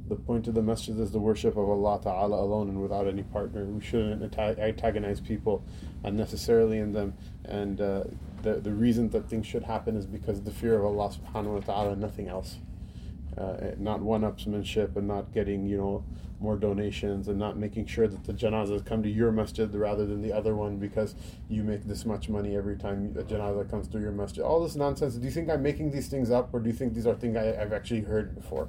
[0.06, 3.22] The point of the masjid is the worship of Allah Ta'ala alone and without any
[3.22, 3.64] partner.
[3.64, 5.64] We shouldn't antagonize people
[6.04, 7.14] unnecessarily in them.
[7.46, 8.04] And uh,
[8.42, 11.60] the, the reason that things should happen is because the fear of Allah Subhanahu wa
[11.60, 12.58] Ta'ala and nothing else.
[13.36, 16.04] Uh, not one-upsmanship and not getting, you know,
[16.40, 20.22] more donations and not making sure that the janazas come to your masjid rather than
[20.22, 21.14] the other one because
[21.48, 24.44] you make this much money every time a janazah comes to your masjid.
[24.44, 25.14] All this nonsense.
[25.14, 27.36] Do you think I'm making these things up or do you think these are things
[27.36, 28.68] I, I've actually heard before?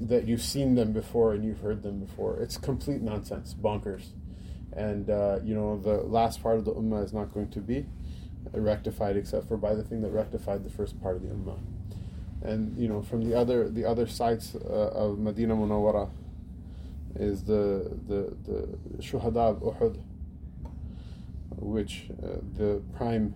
[0.00, 2.38] That you've seen them before and you've heard them before.
[2.40, 4.08] It's complete nonsense, bonkers.
[4.72, 7.86] And, uh, you know, the last part of the ummah is not going to be
[8.52, 11.58] rectified except for by the thing that rectified the first part of the ummah
[12.42, 16.10] and you know from the other the other sites uh, of Medina Munawwara
[17.16, 19.98] is the the the Shuhada of Uhud,
[21.56, 23.34] which uh, the prime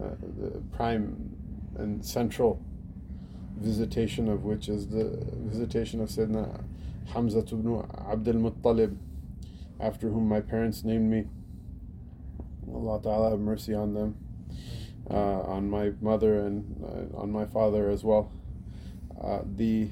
[0.00, 1.34] uh, the prime
[1.78, 2.62] and central
[3.58, 6.62] visitation of which is the visitation of Sayyidina
[7.06, 8.96] Hamza ibn Abdul Muttalib,
[9.80, 11.24] after whom my parents named me.
[12.72, 14.16] Allah Ta'ala have mercy on them.
[15.10, 18.30] Uh, on my mother and uh, on my father as well.
[19.22, 19.88] Uh, the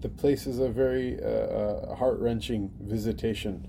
[0.00, 3.66] the place is a very uh, uh, heart wrenching visitation.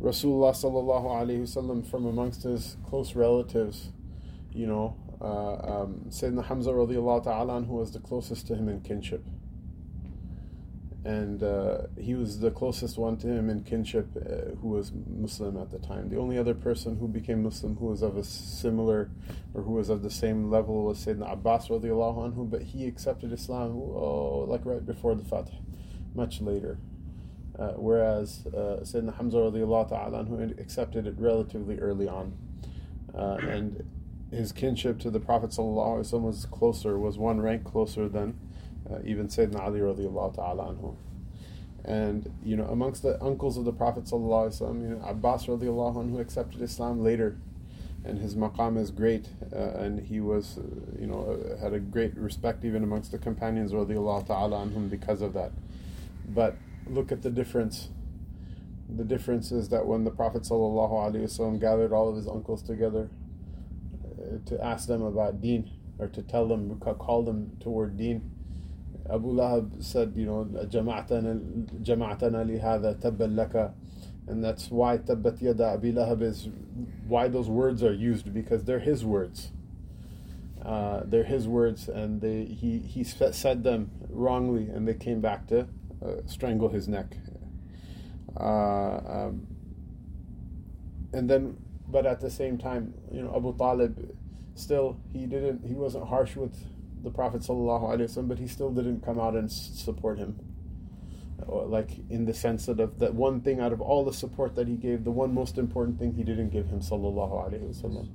[0.00, 3.90] Rasulullah sallallahu alaihi wasallam from amongst his close relatives,
[4.52, 8.80] you know, uh, um, Sayyidina Hamza radiallahu ta'ala who was the closest to him in
[8.80, 9.24] kinship
[11.08, 15.56] and uh, he was the closest one to him in kinship uh, who was Muslim
[15.56, 16.10] at the time.
[16.10, 19.08] The only other person who became Muslim who was of a similar
[19.54, 23.32] or who was of the same level was Sayyidina Abbas radiallahu anhu, but he accepted
[23.32, 25.50] Islam oh, like right before the Fath,
[26.14, 26.76] much later.
[27.58, 32.36] Uh, whereas uh, Sayyidina Hamza radiallahu ta'ala anhu accepted it relatively early on.
[33.14, 33.82] Uh, and
[34.30, 38.38] his kinship to the Prophet was closer, was one rank closer than
[38.90, 40.96] uh, even Sayyidina Ali radiallahu ta'ala anhu.
[41.84, 45.46] And, you know, amongst the uncles of the Prophet sallallahu alaihi wasallam, you know, Abbas
[45.46, 47.38] radiallahu anhu accepted Islam later.
[48.04, 50.62] And his maqam is great, uh, and he was, uh,
[51.00, 55.20] you know, uh, had a great respect even amongst the companions radiallahu ta'ala anhum because
[55.20, 55.50] of that.
[56.28, 56.56] But
[56.88, 57.88] look at the difference.
[58.88, 62.62] The difference is that when the Prophet sallallahu alaihi wasallam gathered all of his uncles
[62.62, 63.10] together
[64.04, 65.68] uh, to ask them about deen,
[65.98, 68.30] or to tell them, call them toward deen,
[69.10, 73.72] Abu Lahab said, you know, jama'atana, jama'atana lihada tabban laka.
[74.26, 76.48] And that's why tabbat yada Abu Lahab is,
[77.06, 79.52] why those words are used, because they're his words.
[80.62, 85.46] Uh, they're his words, and they, he, he said them wrongly, and they came back
[85.46, 85.66] to
[86.04, 87.16] uh, strangle his neck.
[88.38, 89.46] Uh, um,
[91.12, 91.56] and then,
[91.88, 94.14] but at the same time, you know, Abu Talib,
[94.54, 96.54] still, he didn't, he wasn't harsh with
[97.02, 100.38] the Prophet ﷺ, but he still didn't come out and support him.
[101.46, 104.68] Like in the sense that of that one thing out of all the support that
[104.68, 108.08] he gave, the one most important thing he didn't give him Sallallahu Alaihi Wasallam.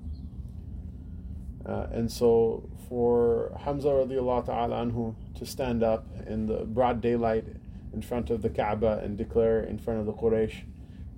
[1.65, 7.45] Uh, and so for Hamza radiallahu ta'ala anhu to stand up in the broad daylight
[7.93, 10.63] in front of the Kaaba and declare in front of the Quraysh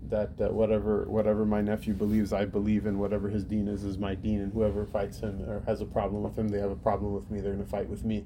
[0.09, 2.99] that uh, whatever whatever my nephew believes, I believe in.
[2.99, 6.23] Whatever his deen is, is my deen, and whoever fights him or has a problem
[6.23, 7.39] with him, they have a problem with me.
[7.39, 8.25] They're going to fight with me.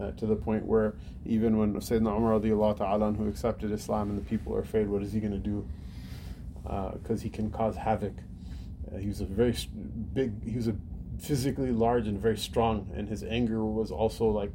[0.00, 0.94] Uh, to the point where
[1.24, 5.20] even when Sayyidina Umar who accepted Islam and the people are afraid, what is he
[5.20, 5.64] going to do?
[6.64, 8.14] Because uh, he can cause havoc.
[8.92, 9.56] Uh, he was a very
[10.12, 10.74] big, he was a
[11.20, 14.50] physically large and very strong, and his anger was also like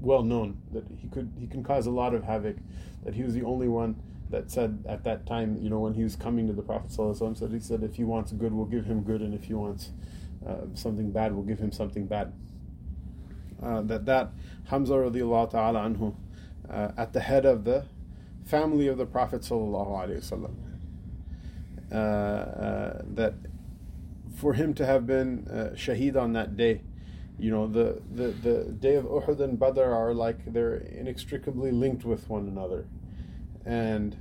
[0.00, 2.56] well known that he could he can cause a lot of havoc.
[3.04, 3.96] That he was the only one
[4.30, 7.50] that said at that time, you know, when he was coming to the Prophet said
[7.50, 9.90] he said, if he wants good, we'll give him good, and if he wants
[10.46, 12.32] uh, something bad, we'll give him something bad.
[13.62, 14.30] Uh, that that
[14.66, 16.14] Hamza radiallahu ta'ala anhu,
[16.70, 17.84] uh, at the head of the
[18.44, 20.54] family of the Prophet sallallahu alaihi wasallam,
[21.90, 23.34] uh, uh, that
[24.36, 26.82] for him to have been uh, shaheed on that day,
[27.38, 32.04] you know, the, the, the day of Uhud and Badr are like they're inextricably linked
[32.04, 32.86] with one another
[33.68, 34.16] and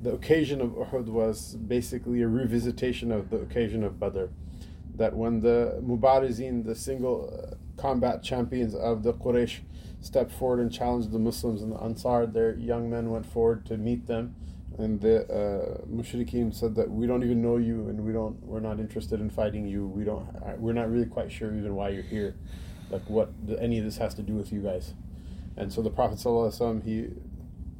[0.00, 4.26] the occasion of Uhud was basically a revisitation of the occasion of Badr.
[4.94, 9.58] That when the Mubarizin, the single uh, combat champions of the Quraysh,
[10.00, 13.76] stepped forward and challenged the Muslims and the Ansar, their young men went forward to
[13.76, 14.36] meet them,
[14.78, 18.60] and the uh, Mushrikeen said that we don't even know you, and we don't, we're
[18.60, 19.88] not interested in fighting you.
[19.88, 20.28] We don't,
[20.60, 22.36] we're not really quite sure even why you're here,
[22.90, 24.94] like what any of this has to do with you guys.
[25.56, 27.08] And so the Prophet ﷺ, he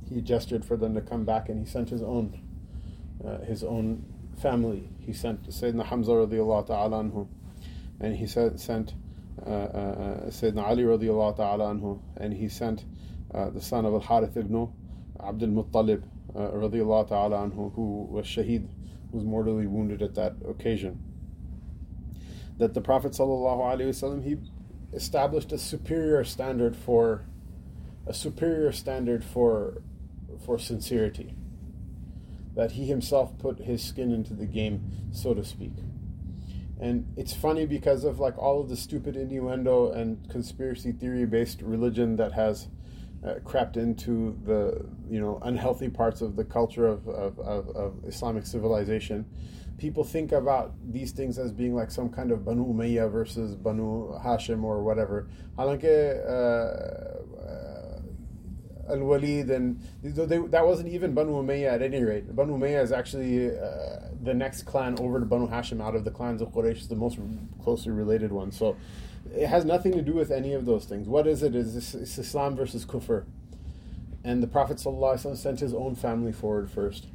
[0.09, 2.41] he gestured for them to come back, and he sent his own,
[3.25, 4.05] uh, his own
[4.41, 4.89] family.
[5.01, 7.29] He sent Sayyidina Hamza radiallahu ta'ala anhu,
[8.01, 8.95] and he sent, sent
[9.47, 12.85] uh, uh, Sayyidina Ali radiallahu ta'ala anhu, and he sent
[13.35, 14.69] uh, the son of Al Harith ibn
[15.21, 16.03] Abdul Muttalib
[16.35, 18.69] uh, radiallahu ta'ala anhu, who was shaheed,
[19.11, 21.03] was mortally wounded at that occasion.
[22.59, 24.37] That the Prophet sallallahu alaihi wasallam he
[24.93, 27.25] established a superior standard for
[28.07, 29.83] a superior standard for
[30.45, 31.35] for sincerity.
[32.55, 35.73] That he himself put his skin into the game, so to speak.
[36.81, 41.61] And it's funny because of like all of the stupid innuendo and conspiracy theory based
[41.63, 42.69] religion that has
[43.27, 48.05] uh, crept into the you know unhealthy parts of the culture of, of, of, of,
[48.07, 49.27] Islamic civilization.
[49.77, 54.13] People think about these things as being like some kind of Banu Umayyah versus Banu
[54.21, 55.29] Hashim or whatever.
[55.57, 57.18] Halanke, uh,
[58.91, 62.35] Al Walid, and they, that wasn't even Banu Umayyah at any rate.
[62.35, 66.11] Banu Umayyah is actually uh, the next clan over to Banu Hashim out of the
[66.11, 67.19] clans of Quraysh, the most
[67.63, 68.51] closely related one.
[68.53, 68.77] So
[69.35, 71.09] it has nothing to do with any of those things.
[71.09, 71.55] What is it?
[71.55, 73.25] Is it's Islam versus Kufr.
[74.25, 77.07] and the Prophet sent his own family forward first.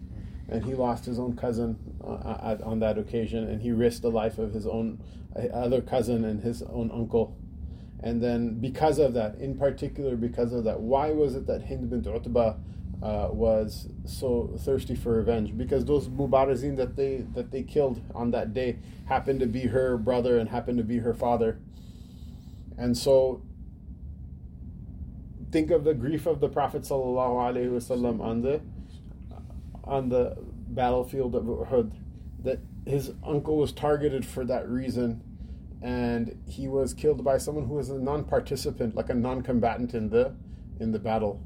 [0.49, 4.37] And he lost his own cousin uh, on that occasion, and he risked the life
[4.37, 4.99] of his own
[5.35, 7.35] uh, other cousin and his own uncle.
[8.03, 11.89] And then, because of that, in particular, because of that, why was it that Hind
[11.89, 12.55] bint Utbah
[13.01, 15.57] uh, was so thirsty for revenge?
[15.57, 19.97] Because those Mubarazin that they that they killed on that day happened to be her
[19.97, 21.59] brother and happened to be her father.
[22.77, 23.41] And so
[25.51, 28.59] think of the grief of the Prophet wasallam on the
[29.85, 30.35] on the
[30.67, 31.91] battlefield of Uhud
[32.43, 35.21] that his uncle was targeted for that reason
[35.83, 40.33] and he was killed by someone who was a non-participant like a non-combatant in the
[40.79, 41.43] in the battle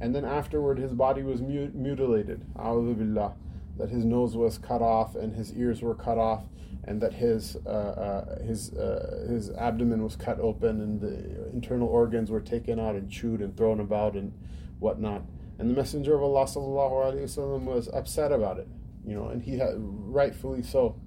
[0.00, 3.34] and then afterward his body was mutilated billah,
[3.76, 6.44] that his nose was cut off and his ears were cut off
[6.84, 11.88] and that his uh, uh, his uh, his abdomen was cut open and the internal
[11.88, 14.32] organs were taken out and chewed and thrown about and
[14.78, 15.22] whatnot.
[15.58, 18.68] And the Messenger of Allah wasallam was upset about it,
[19.04, 21.00] you know, and he had rightfully so.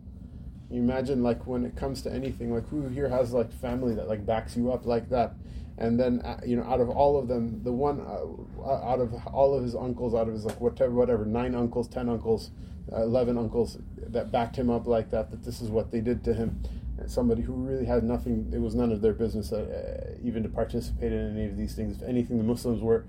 [0.72, 4.08] You imagine like when it comes to anything, like who here has like family that
[4.08, 5.34] like backs you up like that,
[5.78, 9.14] and then uh, you know out of all of them, the one uh, out of
[9.28, 12.52] all of his uncles, out of his like whatever whatever nine uncles, ten uncles,
[12.92, 16.24] uh, 11 uncles that backed him up like that, that this is what they did
[16.24, 16.62] to him.
[17.06, 21.12] Somebody who really had nothing, it was none of their business uh, even to participate
[21.12, 22.02] in any of these things.
[22.02, 23.06] If anything, the Muslims were,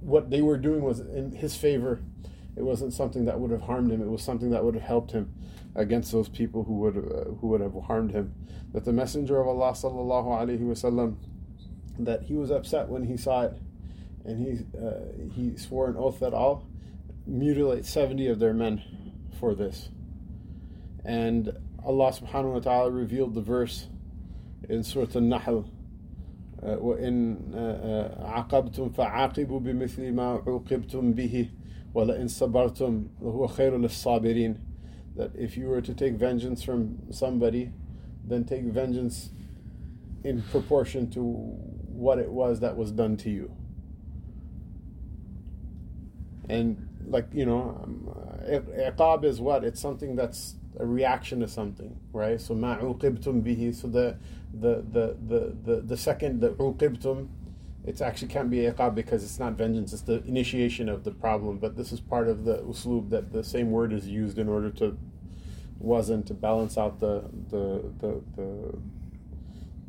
[0.00, 2.00] what they were doing was in his favor.
[2.56, 5.12] It wasn't something that would have harmed him, it was something that would have helped
[5.12, 5.34] him
[5.75, 8.33] against those people who would, uh, who would have harmed him.
[8.73, 11.15] That the Messenger of Allah, sallallahu alaihi wasallam,
[11.99, 13.57] that he was upset when he saw it,
[14.25, 16.67] and he, uh, he swore an oath that all
[17.25, 18.81] mutilate 70 of their men
[19.39, 19.89] for this.
[21.03, 21.51] And
[21.85, 23.87] Allah subhanahu wa ta'ala revealed the verse
[24.67, 25.65] in Surah Al-Nahl
[26.63, 27.37] وإن
[28.19, 31.49] عاقبتم فعاقبوا بمثل ما عوقبتم به
[31.93, 34.57] ولئن صبرتم لهو خير للصابرين
[35.16, 37.72] that if you were to take vengeance from somebody
[38.24, 39.30] then take vengeance
[40.24, 43.54] in proportion to what it was that was done to you
[46.48, 48.08] and like you know, um,
[48.48, 49.64] iqab is what?
[49.64, 52.40] It's something that's a reaction to something, right?
[52.40, 53.74] So ma bihi.
[53.74, 54.16] So the
[54.52, 57.28] the the the the, the second the uqibtum,
[57.84, 59.92] it actually can't be iqab because it's not vengeance.
[59.92, 61.58] It's the initiation of the problem.
[61.58, 64.70] But this is part of the uslub that the same word is used in order
[64.70, 64.98] to
[65.78, 68.78] wasn't to balance out the the the the,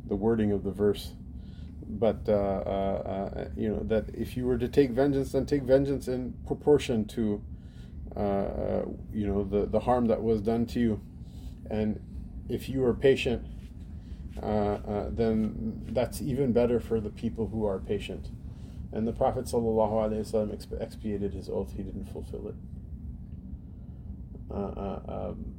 [0.08, 1.12] the wording of the verse
[1.88, 2.36] but uh, uh,
[3.36, 7.04] uh, you know that if you were to take vengeance, then take vengeance in proportion
[7.06, 7.42] to
[8.16, 8.82] uh,
[9.12, 11.00] you know the the harm that was done to you,
[11.70, 12.00] and
[12.48, 13.53] if you are patient, uh, uh,
[14.40, 18.28] then that's even better for the people who are patient.
[18.92, 22.54] And the Prophet ﷺ expiated his oath; he didn't fulfill it.
[24.50, 25.54] Um,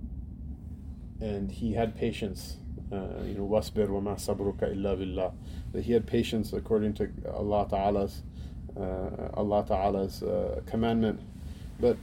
[1.19, 2.57] and he had patience
[2.91, 5.33] uh, you know, wasbir wa ma sabruka illa billah.
[5.71, 8.21] That he had patience according to Allah Ta'ala's
[8.77, 11.21] uh, Allah Ta'ala's uh, commandment.
[11.79, 11.97] But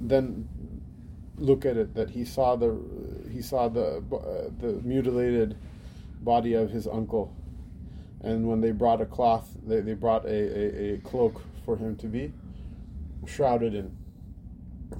[0.00, 0.48] then
[1.36, 2.78] look at it that he saw the
[3.30, 5.56] he saw the uh, the mutilated
[6.20, 7.34] body of his uncle,
[8.22, 11.96] and when they brought a cloth, they, they brought a, a, a cloak for him
[11.96, 12.32] to be
[13.26, 13.96] shrouded in.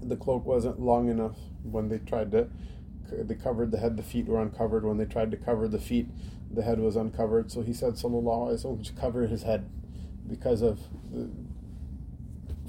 [0.02, 2.48] The cloak wasn't long enough when they tried to
[3.12, 4.84] they covered the head, the feet were uncovered.
[4.84, 6.08] When they tried to cover the feet,
[6.50, 7.50] the head was uncovered.
[7.50, 9.68] So he said, Sallallahu Alaihi Wasallam, cover his head
[10.28, 11.30] because of, the,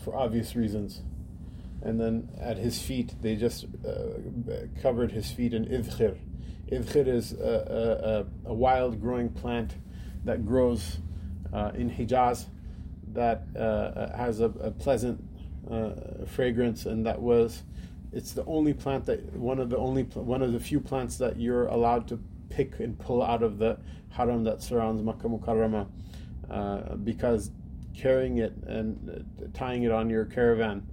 [0.04, 1.02] for obvious reasons.
[1.84, 6.18] And then at his feet, they just uh, covered his feet in idkhir.
[6.72, 9.76] Idkhir is a, a, a wild growing plant
[10.24, 11.00] that grows
[11.52, 12.46] uh, in Hijaz
[13.14, 15.22] that uh, has a, a pleasant
[15.70, 17.64] uh, fragrance, and that was
[18.14, 21.40] it's the only plant that one of the only one of the few plants that
[21.40, 22.20] you're allowed to
[22.50, 23.78] pick and pull out of the
[24.10, 25.88] haram that surrounds Makkah Mukarramah,
[26.50, 27.52] uh, because
[27.96, 30.88] carrying it and uh, tying it on your caravan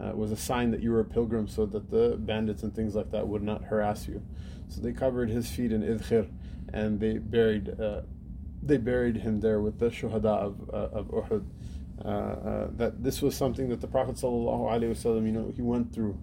[0.00, 2.94] uh, was a sign that you were a pilgrim, so that the bandits and things
[2.94, 4.22] like that would not harass you.
[4.68, 6.30] So they covered his feet in idkhir,
[6.72, 8.02] and they buried uh,
[8.62, 11.44] they buried him there with the shuhada of uh, of Uhud.
[12.04, 16.18] Uh, that this was something that the Prophet wasallam, you know, he went through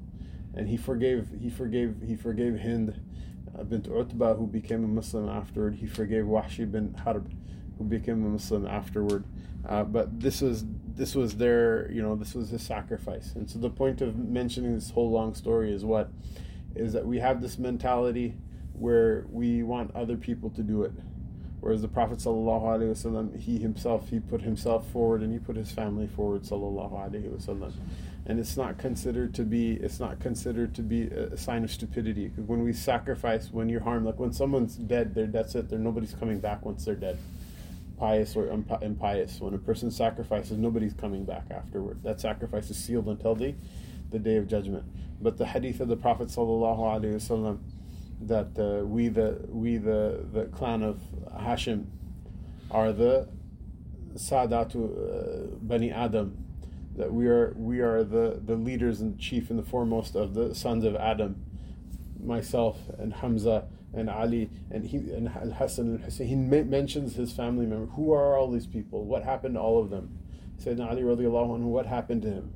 [0.56, 3.00] and he forgave he forgave he forgave Hind
[3.58, 5.76] uh, bint Utbah who became a Muslim afterward.
[5.76, 7.32] He forgave Wahshi bin Harb
[7.78, 9.24] who became a Muslim afterward.
[9.68, 10.66] Uh, but this was
[10.96, 13.34] this was their you know this was his sacrifice.
[13.36, 16.10] And so the point of mentioning this whole long story is what
[16.76, 18.36] is that we have this mentality
[18.74, 20.92] where we want other people to do it.
[21.60, 26.08] Whereas the Prophet ﷺ, he himself, he put himself forward and he put his family
[26.08, 27.74] forward, wasallam.
[28.28, 32.32] And it's not considered to be, it's not considered to be a sign of stupidity.
[32.36, 35.70] When we sacrifice, when you're harmed, like when someone's dead, they're, that's it.
[35.70, 37.18] They're nobody's coming back once they're dead.
[37.98, 38.48] Pious or
[38.82, 39.40] impious.
[39.40, 42.04] When a person sacrifices, nobody's coming back afterward.
[42.04, 43.56] That sacrifice is sealed until the,
[44.12, 44.86] the day of judgment.
[45.20, 47.60] But the hadith of the Prophet wasallam
[48.22, 51.00] that uh, we the we the the clan of
[51.36, 51.86] Hashim
[52.72, 53.28] are the
[54.16, 56.38] Sadatu uh, Bani Adam
[56.96, 60.56] that we are we are the the leaders and chief and the foremost of the
[60.56, 61.44] sons of Adam
[62.24, 63.66] myself and Hamza
[63.98, 68.14] and Ali and he and Al Hassan and Hussein he mentions his family members who
[68.14, 70.18] are all these people what happened to all of them
[70.64, 72.54] Sayyidina Ali radiallahu anhu what happened to him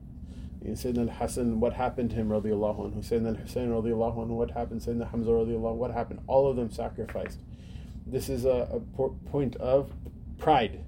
[0.64, 2.98] Sayyidina al-Hasan, what happened to him, radiallahu anhu.
[2.98, 4.82] Sayyidina al-Hussein, radiallahu anhu, what happened?
[4.82, 6.20] Sayyidina Hamza, radiallahu what happened?
[6.28, 7.39] All of them sacrificed.
[8.06, 9.92] This is a, a po- point of
[10.38, 10.84] pride.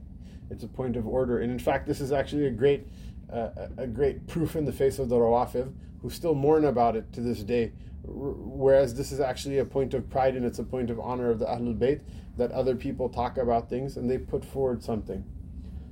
[0.49, 1.39] It's a point of order.
[1.39, 2.88] And in fact, this is actually a great,
[3.32, 7.12] uh, a great proof in the face of the Rawafid, who still mourn about it
[7.14, 7.72] to this day.
[8.06, 11.39] Whereas this is actually a point of pride and it's a point of honor of
[11.39, 12.01] the Ahlul Bayt
[12.38, 15.24] that other people talk about things and they put forward something.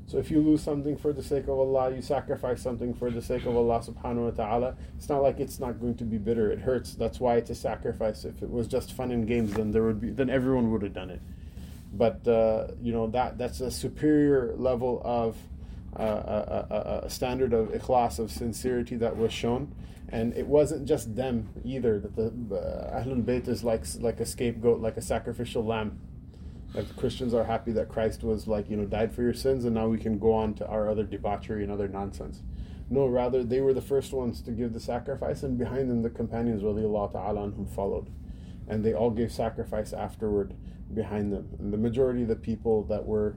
[0.08, 3.22] So if you lose something for the sake of Allah, you sacrifice something for the
[3.22, 6.52] sake of Allah subhanahu wa ta'ala, it's not like it's not going to be bitter.
[6.52, 6.96] It hurts.
[6.96, 8.26] That's why it's a sacrifice.
[8.26, 10.94] If it was just fun and games, then there would be then everyone would have
[10.94, 11.22] done it.
[11.94, 15.38] But uh, you know that that's a superior level of
[15.98, 19.74] uh, a, a, a, standard of ikhlas, of sincerity that was shown.
[20.12, 22.00] And it wasn't just them either.
[22.00, 26.00] That the uh, Ahlul Bayt is like like a scapegoat, like a sacrificial lamb
[26.74, 29.76] like Christians are happy that Christ was like, you know, died for your sins and
[29.76, 32.42] now we can go on to our other debauchery and other nonsense.
[32.90, 36.10] No, rather they were the first ones to give the sacrifice and behind them the
[36.10, 38.10] companions radiallahu ta'ala who followed.
[38.68, 40.54] And they all gave sacrifice afterward
[40.94, 41.50] behind them.
[41.60, 43.36] And the majority of the people that were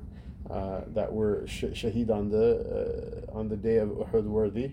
[0.51, 4.73] uh, that were sh- shaheed on the uh, on the day of Uhud were the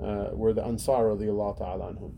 [0.00, 2.12] uh, were the Ansar radiallahu ta'ala anhum.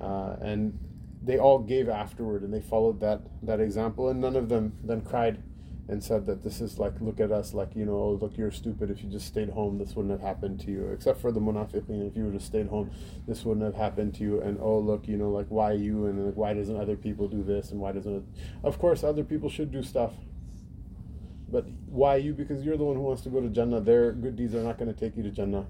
[0.00, 0.78] Uh, and
[1.22, 5.02] they all gave afterward and they followed that that example and none of them then
[5.02, 5.42] cried
[5.88, 8.50] and said that this is like look at us like you know oh, look you're
[8.50, 8.90] stupid.
[8.90, 10.86] If you just stayed home this wouldn't have happened to you.
[10.88, 12.06] Except for the munafiqeen.
[12.08, 12.90] If you would have stayed home
[13.26, 14.40] this wouldn't have happened to you.
[14.40, 17.42] And oh look you know like why you and like why doesn't other people do
[17.42, 18.24] this and why doesn't
[18.62, 20.14] of course other people should do stuff.
[21.48, 22.32] But why you?
[22.32, 23.80] Because you're the one who wants to go to jannah.
[23.80, 25.66] Their good deeds are not going to take you to jannah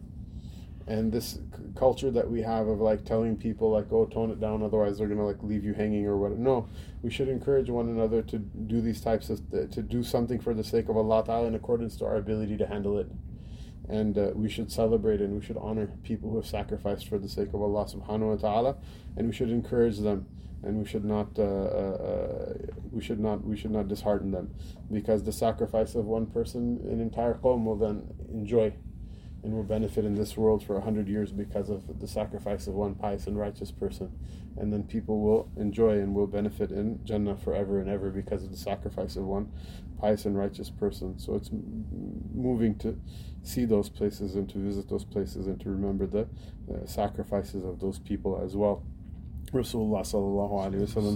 [0.91, 1.41] and this c-
[1.77, 5.07] culture that we have of like telling people like oh tone it down otherwise they're
[5.07, 6.69] gonna like leave you hanging or what no.
[7.03, 10.65] We should encourage one another to do these types of to do something for the
[10.65, 13.09] sake of allah ta'ala in accordance to our ability to handle it.
[13.89, 17.29] And uh, we should celebrate and we should honor people who have sacrificed for the
[17.29, 18.77] sake of allah subhanahu wa ta'ala
[19.17, 20.27] and we should encourage them
[20.65, 22.53] and we should not uh, uh,
[22.91, 24.53] we should not we should not dishearten them.
[24.91, 28.73] Because the sacrifice of one person an entire qawm will then enjoy
[29.43, 32.75] and will benefit in this world for a hundred years because of the sacrifice of
[32.75, 34.13] one pious and righteous person.
[34.57, 38.51] And then people will enjoy and will benefit in Jannah forever and ever because of
[38.51, 39.51] the sacrifice of one
[39.99, 41.19] pious and righteous person.
[41.19, 43.01] So it's moving to
[43.43, 46.29] see those places and to visit those places and to remember the
[46.73, 48.83] uh, sacrifices of those people as well.
[49.53, 50.07] Rasulullah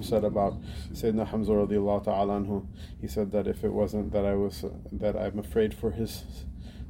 [0.05, 0.61] said about
[0.93, 2.66] Sayyidina Hamza radiallahu ta'ala anhu,
[3.01, 6.25] he said that if it wasn't that I was, uh, that I'm afraid for his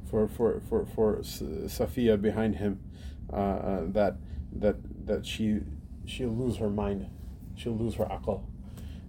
[0.09, 2.79] for for for for Safiya behind him,
[3.31, 4.17] uh, uh, that
[4.51, 4.75] that
[5.07, 5.61] that she
[6.05, 7.07] she'll lose her mind,
[7.55, 8.43] she'll lose her aql.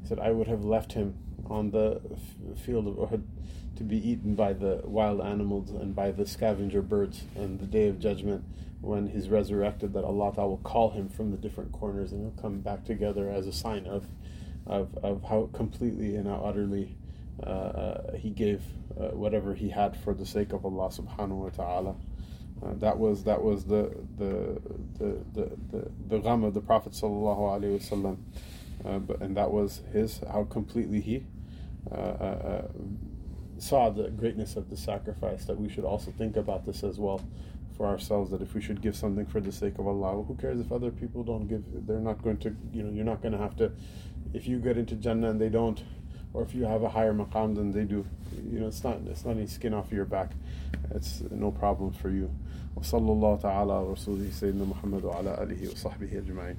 [0.03, 1.17] He said, I would have left him
[1.47, 3.23] on the f- field of Uhud
[3.77, 7.89] to be eaten by the wild animals and by the scavenger birds on the day
[7.89, 8.45] of judgment
[8.81, 12.43] when he's resurrected that Allah Ta'ala will call him from the different corners and he'll
[12.43, 14.07] come back together as a sign of
[14.67, 16.97] of, of how completely and how utterly
[17.43, 18.63] uh, uh, he gave
[18.99, 21.97] uh, whatever he had for the sake of Allah subhanahu wa ta'ala.
[22.65, 24.59] Uh, that was that was the the
[24.99, 28.17] the the the, the gham of the Prophet sallallahu alaihi wasallam,
[28.87, 31.25] uh, but and that was his how completely he
[31.93, 32.63] uh,
[33.59, 35.45] saw the greatness of the sacrifice.
[35.45, 37.21] That we should also think about this as well
[37.77, 38.31] for ourselves.
[38.31, 40.91] That if we should give something for the sake of Allah, who cares if other
[40.91, 41.65] people don't give?
[41.87, 43.73] They're not going to you know you're not going to have to.
[44.33, 45.83] If you get into Jannah and they don't,
[46.36, 48.06] or if you have a higher maqam than they do,
[48.52, 50.32] you know, it's not it's not any skin off your back.
[50.96, 52.30] It's no problem for you.
[52.76, 56.56] وصلى الله تعالى على رسوله سيدنا محمد وعلى آله وصحبه أجمعين